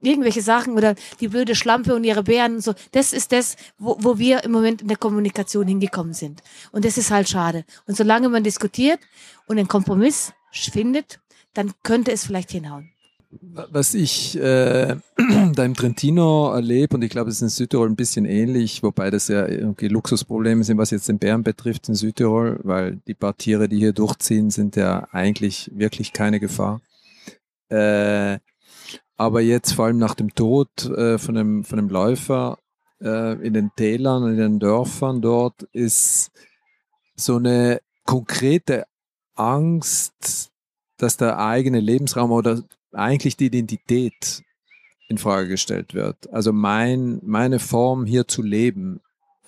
[0.01, 3.95] irgendwelche Sachen oder die blöde Schlampe und ihre Bären und so, das ist das, wo,
[3.99, 6.41] wo wir im Moment in der Kommunikation hingekommen sind.
[6.71, 7.63] Und das ist halt schade.
[7.85, 8.99] Und solange man diskutiert
[9.45, 11.19] und einen Kompromiss findet,
[11.53, 12.91] dann könnte es vielleicht hinhauen.
[13.31, 14.97] Was ich äh,
[15.55, 19.09] da im Trentino erlebe, und ich glaube, es ist in Südtirol ein bisschen ähnlich, wobei
[19.09, 23.37] das ja irgendwie Luxusprobleme sind, was jetzt den Bären betrifft in Südtirol, weil die paar
[23.37, 26.81] Tiere, die hier durchziehen, sind ja eigentlich wirklich keine Gefahr.
[27.69, 28.39] Äh,
[29.15, 32.57] aber jetzt vor allem nach dem Tod äh, von, einem, von einem Läufer
[33.01, 36.31] äh, in den Tälern in den Dörfern dort ist
[37.15, 38.85] so eine konkrete
[39.35, 40.51] Angst,
[40.97, 42.63] dass der eigene Lebensraum oder
[42.93, 44.43] eigentlich die Identität
[45.07, 46.31] in Frage gestellt wird.
[46.33, 49.01] Also mein, meine Form hier zu leben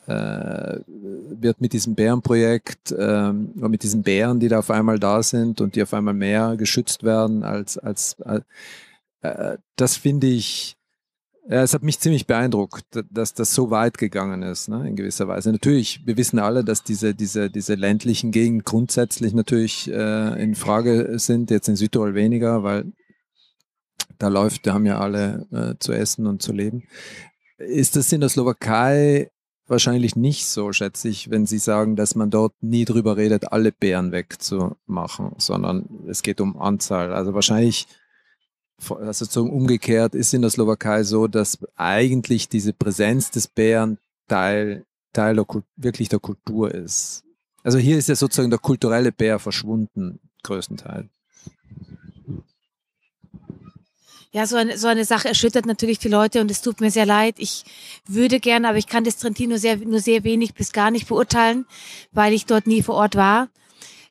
[0.05, 5.23] äh, wird mit diesem Bärenprojekt ähm, oder mit diesen Bären, die da auf einmal da
[5.23, 8.43] sind und die auf einmal mehr geschützt werden als, als, als
[9.21, 10.75] äh, das finde ich,
[11.47, 15.51] es hat mich ziemlich beeindruckt, dass das so weit gegangen ist, ne, in gewisser Weise.
[15.51, 21.19] Natürlich, wir wissen alle, dass diese, diese, diese ländlichen Gegenden grundsätzlich natürlich äh, in Frage
[21.19, 22.93] sind, jetzt in Südtirol weniger, weil
[24.19, 26.83] da läuft, da haben ja alle äh, zu essen und zu leben.
[27.57, 29.29] Ist das in der Slowakei
[29.67, 33.71] wahrscheinlich nicht so, schätze ich, wenn Sie sagen, dass man dort nie drüber redet, alle
[33.71, 37.13] Bären wegzumachen, sondern es geht um Anzahl.
[37.13, 37.87] Also wahrscheinlich,
[38.89, 43.97] also zum umgekehrt ist in der Slowakei so, dass eigentlich diese Präsenz des Bären
[44.27, 45.45] Teil, Teil der,
[45.75, 47.23] wirklich der Kultur ist.
[47.63, 51.12] Also hier ist ja sozusagen der kulturelle Bär verschwunden, größtenteils.
[54.35, 57.05] Ja, so eine, so eine Sache erschüttert natürlich die Leute und es tut mir sehr
[57.05, 57.35] leid.
[57.37, 57.63] Ich
[58.07, 61.67] würde gerne, aber ich kann das Trentino sehr, nur sehr wenig bis gar nicht beurteilen,
[62.11, 63.49] weil ich dort nie vor Ort war.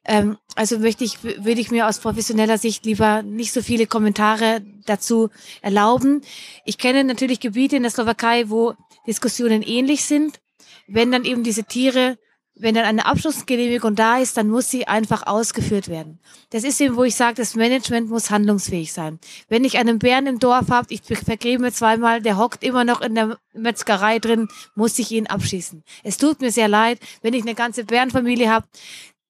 [0.04, 4.62] Ähm, also möchte ich, würde ich mir aus professioneller Sicht lieber nicht so viele Kommentare
[4.86, 5.28] dazu
[5.60, 6.22] erlauben.
[6.64, 8.74] Ich kenne natürlich Gebiete in der Slowakei, wo
[9.08, 10.38] Diskussionen ähnlich sind.
[10.86, 12.16] Wenn dann eben diese Tiere
[12.62, 16.20] wenn dann eine Abschlussgenehmigung da ist, dann muss sie einfach ausgeführt werden.
[16.50, 19.18] Das ist eben, wo ich sage, das Management muss handlungsfähig sein.
[19.48, 23.00] Wenn ich einen Bären im Dorf habe, ich vergebe mir zweimal, der hockt immer noch
[23.00, 25.82] in der Metzgerei drin, muss ich ihn abschießen.
[26.04, 28.66] Es tut mir sehr leid, wenn ich eine ganze Bärenfamilie habe,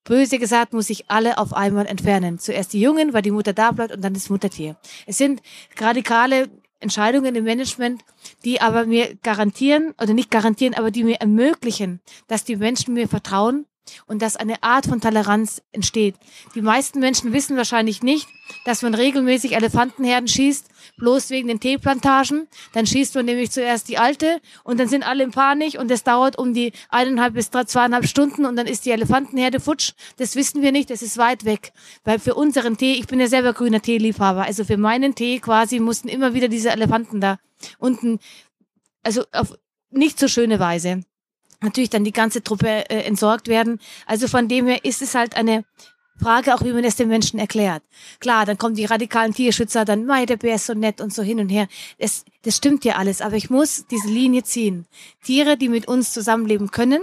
[0.05, 2.39] Böse gesagt, muss ich alle auf einmal entfernen.
[2.39, 4.77] Zuerst die Jungen, weil die Mutter da bleibt und dann das Muttertier.
[5.07, 5.41] Es sind
[5.79, 6.51] radikale
[6.83, 8.03] Entscheidungen im Management,
[8.45, 13.09] die aber mir garantieren, oder nicht garantieren, aber die mir ermöglichen, dass die Menschen mir
[13.09, 13.67] vertrauen
[14.07, 16.15] und dass eine Art von Toleranz entsteht.
[16.55, 18.29] Die meisten Menschen wissen wahrscheinlich nicht,
[18.65, 20.67] dass man regelmäßig Elefantenherden schießt,
[20.99, 22.49] bloß wegen den Teeplantagen.
[22.73, 26.05] Dann schießt man nämlich zuerst die alte und dann sind alle in Panik und das
[26.05, 29.93] dauert um die eineinhalb bis zweieinhalb Stunden und dann ist die Elefantenherde futsch.
[30.17, 31.73] Das wissen wir nicht, das ist weit weg.
[32.05, 35.81] Weil für unseren Tee, ich bin ja selber grüner Teeliebhaber, also für meinen Tee quasi
[35.81, 37.39] mussten immer wieder diese Elefanten da
[37.79, 38.19] unten,
[39.03, 39.55] also auf
[39.91, 41.05] nicht so schöne Weise
[41.63, 43.81] natürlich dann die ganze Truppe äh, entsorgt werden.
[44.07, 45.65] Also von dem her ist es halt eine
[46.21, 47.83] Frage auch, wie man es den Menschen erklärt.
[48.21, 51.23] Klar, dann kommen die radikalen Tierschützer, dann, mei, der Bär ist so nett und so
[51.23, 51.67] hin und her.
[51.99, 54.87] Das, das stimmt ja alles, aber ich muss diese Linie ziehen.
[55.25, 57.03] Tiere, die mit uns zusammenleben können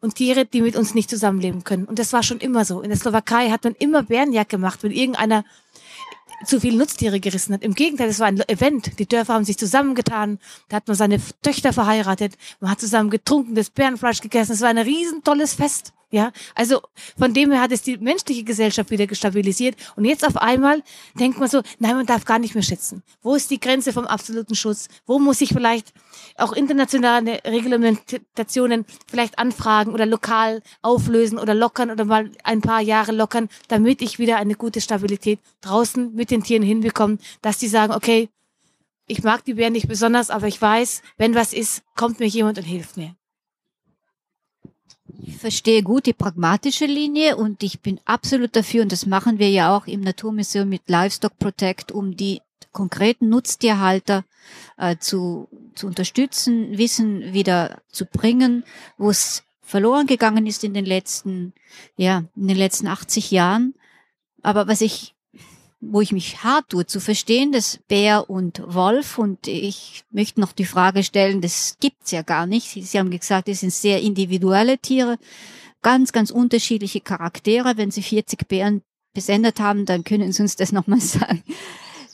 [0.00, 1.84] und Tiere, die mit uns nicht zusammenleben können.
[1.84, 2.80] Und das war schon immer so.
[2.80, 5.44] In der Slowakei hat man immer Bärenjagd gemacht, wenn irgendeiner
[6.44, 7.62] zu viele Nutztiere gerissen hat.
[7.62, 8.98] Im Gegenteil, es war ein Event.
[8.98, 10.38] Die Dörfer haben sich zusammengetan.
[10.68, 12.34] Da hat man seine Töchter verheiratet.
[12.60, 14.52] Man hat zusammen getrunken, das Bärenfleisch gegessen.
[14.52, 15.92] Es war ein riesen tolles Fest.
[16.10, 16.80] Ja, also
[17.18, 19.76] von dem her hat es die menschliche Gesellschaft wieder gestabilisiert.
[19.94, 20.82] Und jetzt auf einmal
[21.20, 23.02] denkt man so, nein, man darf gar nicht mehr schätzen.
[23.20, 24.88] Wo ist die Grenze vom absoluten Schutz?
[25.04, 25.92] Wo muss ich vielleicht
[26.36, 33.12] auch internationale Reglementationen vielleicht anfragen oder lokal auflösen oder lockern oder mal ein paar Jahre
[33.12, 37.92] lockern, damit ich wieder eine gute Stabilität draußen mit den Tieren hinbekomme, dass die sagen,
[37.92, 38.30] okay,
[39.06, 42.56] ich mag die Bären nicht besonders, aber ich weiß, wenn was ist, kommt mir jemand
[42.56, 43.14] und hilft mir.
[45.20, 49.50] Ich verstehe gut die pragmatische Linie und ich bin absolut dafür, und das machen wir
[49.50, 52.40] ja auch im Naturmuseum mit Livestock Protect, um die
[52.70, 54.24] konkreten Nutztierhalter
[54.76, 58.64] äh, zu, zu unterstützen, Wissen wieder zu bringen,
[58.96, 61.52] wo es verloren gegangen ist in den letzten,
[61.96, 63.74] ja, in den letzten 80 Jahren.
[64.42, 65.14] Aber was ich,
[65.80, 70.52] wo ich mich hart tue, zu verstehen, dass Bär und Wolf, und ich möchte noch
[70.52, 72.68] die Frage stellen, das gibt's ja gar nicht.
[72.70, 75.18] Sie haben gesagt, es sind sehr individuelle Tiere,
[75.82, 77.76] ganz, ganz unterschiedliche Charaktere.
[77.76, 78.82] Wenn Sie 40 Bären
[79.14, 81.42] besendet haben, dann können Sie uns das nochmal sagen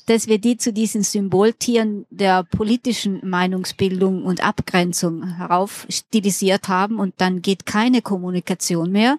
[0.07, 7.43] dass wir die zu diesen Symboltieren der politischen Meinungsbildung und Abgrenzung heraufstilisiert haben und dann
[7.43, 9.19] geht keine Kommunikation mehr.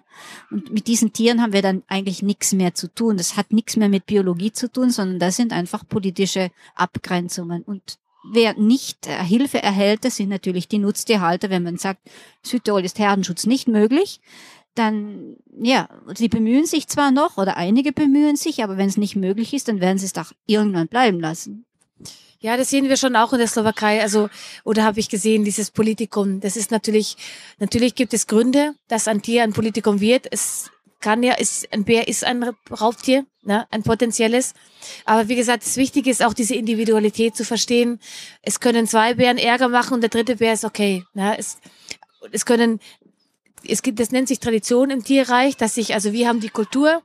[0.50, 3.16] Und mit diesen Tieren haben wir dann eigentlich nichts mehr zu tun.
[3.16, 7.62] Das hat nichts mehr mit Biologie zu tun, sondern das sind einfach politische Abgrenzungen.
[7.62, 7.98] Und
[8.32, 12.00] wer nicht Hilfe erhält, das sind natürlich die Nutztierhalter, wenn man sagt,
[12.42, 14.20] Südtirol ist Herdenschutz nicht möglich
[14.78, 19.16] dann, ja, sie bemühen sich zwar noch oder einige bemühen sich, aber wenn es nicht
[19.16, 21.66] möglich ist, dann werden sie es doch irgendwann bleiben lassen.
[22.38, 24.00] Ja, das sehen wir schon auch in der Slowakei.
[24.02, 24.28] Also,
[24.62, 26.40] oder habe ich gesehen, dieses Politikum.
[26.40, 27.16] Das ist natürlich,
[27.58, 30.26] natürlich gibt es Gründe, dass ein Tier ein Politikum wird.
[30.30, 30.70] Es
[31.00, 34.54] kann ja, ist, ein Bär ist ein Raubtier, ne, ein potenzielles.
[35.04, 38.00] Aber wie gesagt, das Wichtige ist auch diese Individualität zu verstehen.
[38.42, 41.04] Es können zwei Bären Ärger machen und der dritte Bär ist okay.
[41.14, 41.38] Ne.
[41.38, 41.58] Es,
[42.32, 42.80] es können
[43.68, 47.02] es gibt, das nennt sich Tradition im Tierreich, dass sich, also wir haben die Kultur,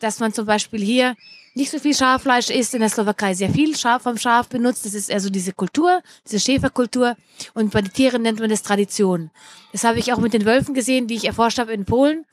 [0.00, 1.14] dass man zum Beispiel hier
[1.54, 4.86] nicht so viel Schaffleisch isst, in der Slowakei sehr viel Schaf vom Schaf benutzt.
[4.86, 7.16] Das ist also diese Kultur, diese Schäferkultur.
[7.54, 9.30] Und bei den Tieren nennt man das Tradition.
[9.72, 12.24] Das habe ich auch mit den Wölfen gesehen, die ich erforscht habe in Polen.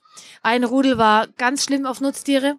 [0.43, 2.57] Ein Rudel war ganz schlimm auf Nutztiere.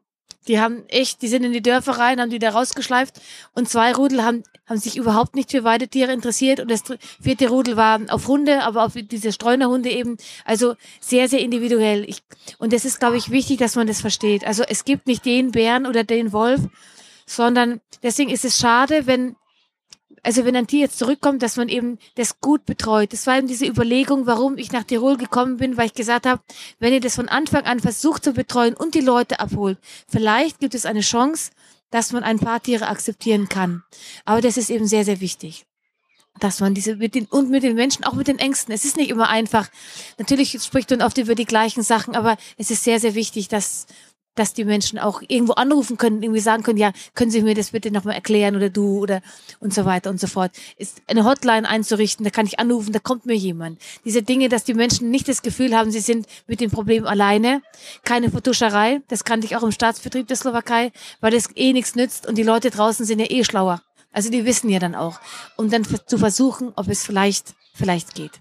[0.48, 3.20] Die haben echt, die sind in die Dörfer rein, haben die da rausgeschleift
[3.54, 6.82] und zwei Rudel haben, haben sich überhaupt nicht für Weidetiere interessiert und das
[7.20, 12.04] vierte Rudel war auf Hunde, aber auf diese Streunerhunde eben, also sehr, sehr individuell.
[12.08, 12.22] Ich,
[12.58, 14.46] und das ist, glaube ich, wichtig, dass man das versteht.
[14.46, 16.60] Also es gibt nicht den Bären oder den Wolf,
[17.26, 19.36] sondern deswegen ist es schade, wenn
[20.26, 23.12] also wenn ein Tier jetzt zurückkommt, dass man eben das gut betreut.
[23.12, 26.42] Das war eben diese Überlegung, warum ich nach Tirol gekommen bin, weil ich gesagt habe,
[26.80, 30.74] wenn ihr das von Anfang an versucht zu betreuen und die Leute abholt, vielleicht gibt
[30.74, 31.52] es eine Chance,
[31.92, 33.84] dass man ein paar Tiere akzeptieren kann.
[34.24, 35.64] Aber das ist eben sehr, sehr wichtig
[36.38, 38.74] dass man diese mit den und mit den Menschen, auch mit den Ängsten.
[38.74, 39.68] Es ist nicht immer einfach.
[40.18, 43.86] Natürlich spricht man oft über die gleichen Sachen, aber es ist sehr, sehr wichtig, dass
[44.36, 47.70] dass die Menschen auch irgendwo anrufen können, irgendwie sagen können, ja, können Sie mir das
[47.70, 49.22] bitte nochmal erklären oder du oder
[49.60, 50.52] und so weiter und so fort.
[50.76, 53.80] Ist eine Hotline einzurichten, da kann ich anrufen, da kommt mir jemand.
[54.04, 57.62] Diese Dinge, dass die Menschen nicht das Gefühl haben, sie sind mit dem Problem alleine.
[58.04, 62.26] Keine Vertuscherei, das kannte ich auch im Staatsbetrieb der Slowakei, weil das eh nichts nützt
[62.26, 63.82] und die Leute draußen sind ja eh schlauer.
[64.12, 65.20] Also die wissen ja dann auch.
[65.56, 68.40] Und dann zu versuchen, ob es vielleicht, vielleicht geht.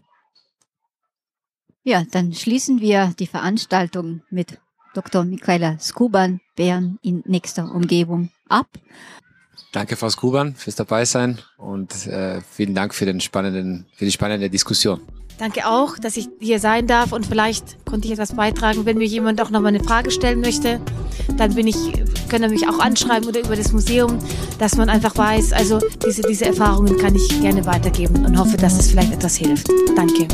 [1.84, 4.58] Ja, dann schließen wir die Veranstaltung mit
[4.96, 5.26] Dr.
[5.26, 8.68] Michaela Skuban, Bern in nächster Umgebung ab.
[9.72, 14.50] Danke, Frau Skuban, fürs Dabeisein und äh, vielen Dank für, den spannenden, für die spannende
[14.50, 15.02] Diskussion.
[15.38, 18.86] Danke auch, dass ich hier sein darf und vielleicht konnte ich etwas beitragen.
[18.86, 20.80] Wenn mir jemand auch noch mal eine Frage stellen möchte,
[21.36, 21.76] dann bin ich,
[22.30, 24.18] können mich auch anschreiben oder über das Museum,
[24.60, 28.80] dass man einfach weiß, also diese, diese Erfahrungen kann ich gerne weitergeben und hoffe, dass
[28.80, 29.68] es vielleicht etwas hilft.
[29.98, 30.28] Danke.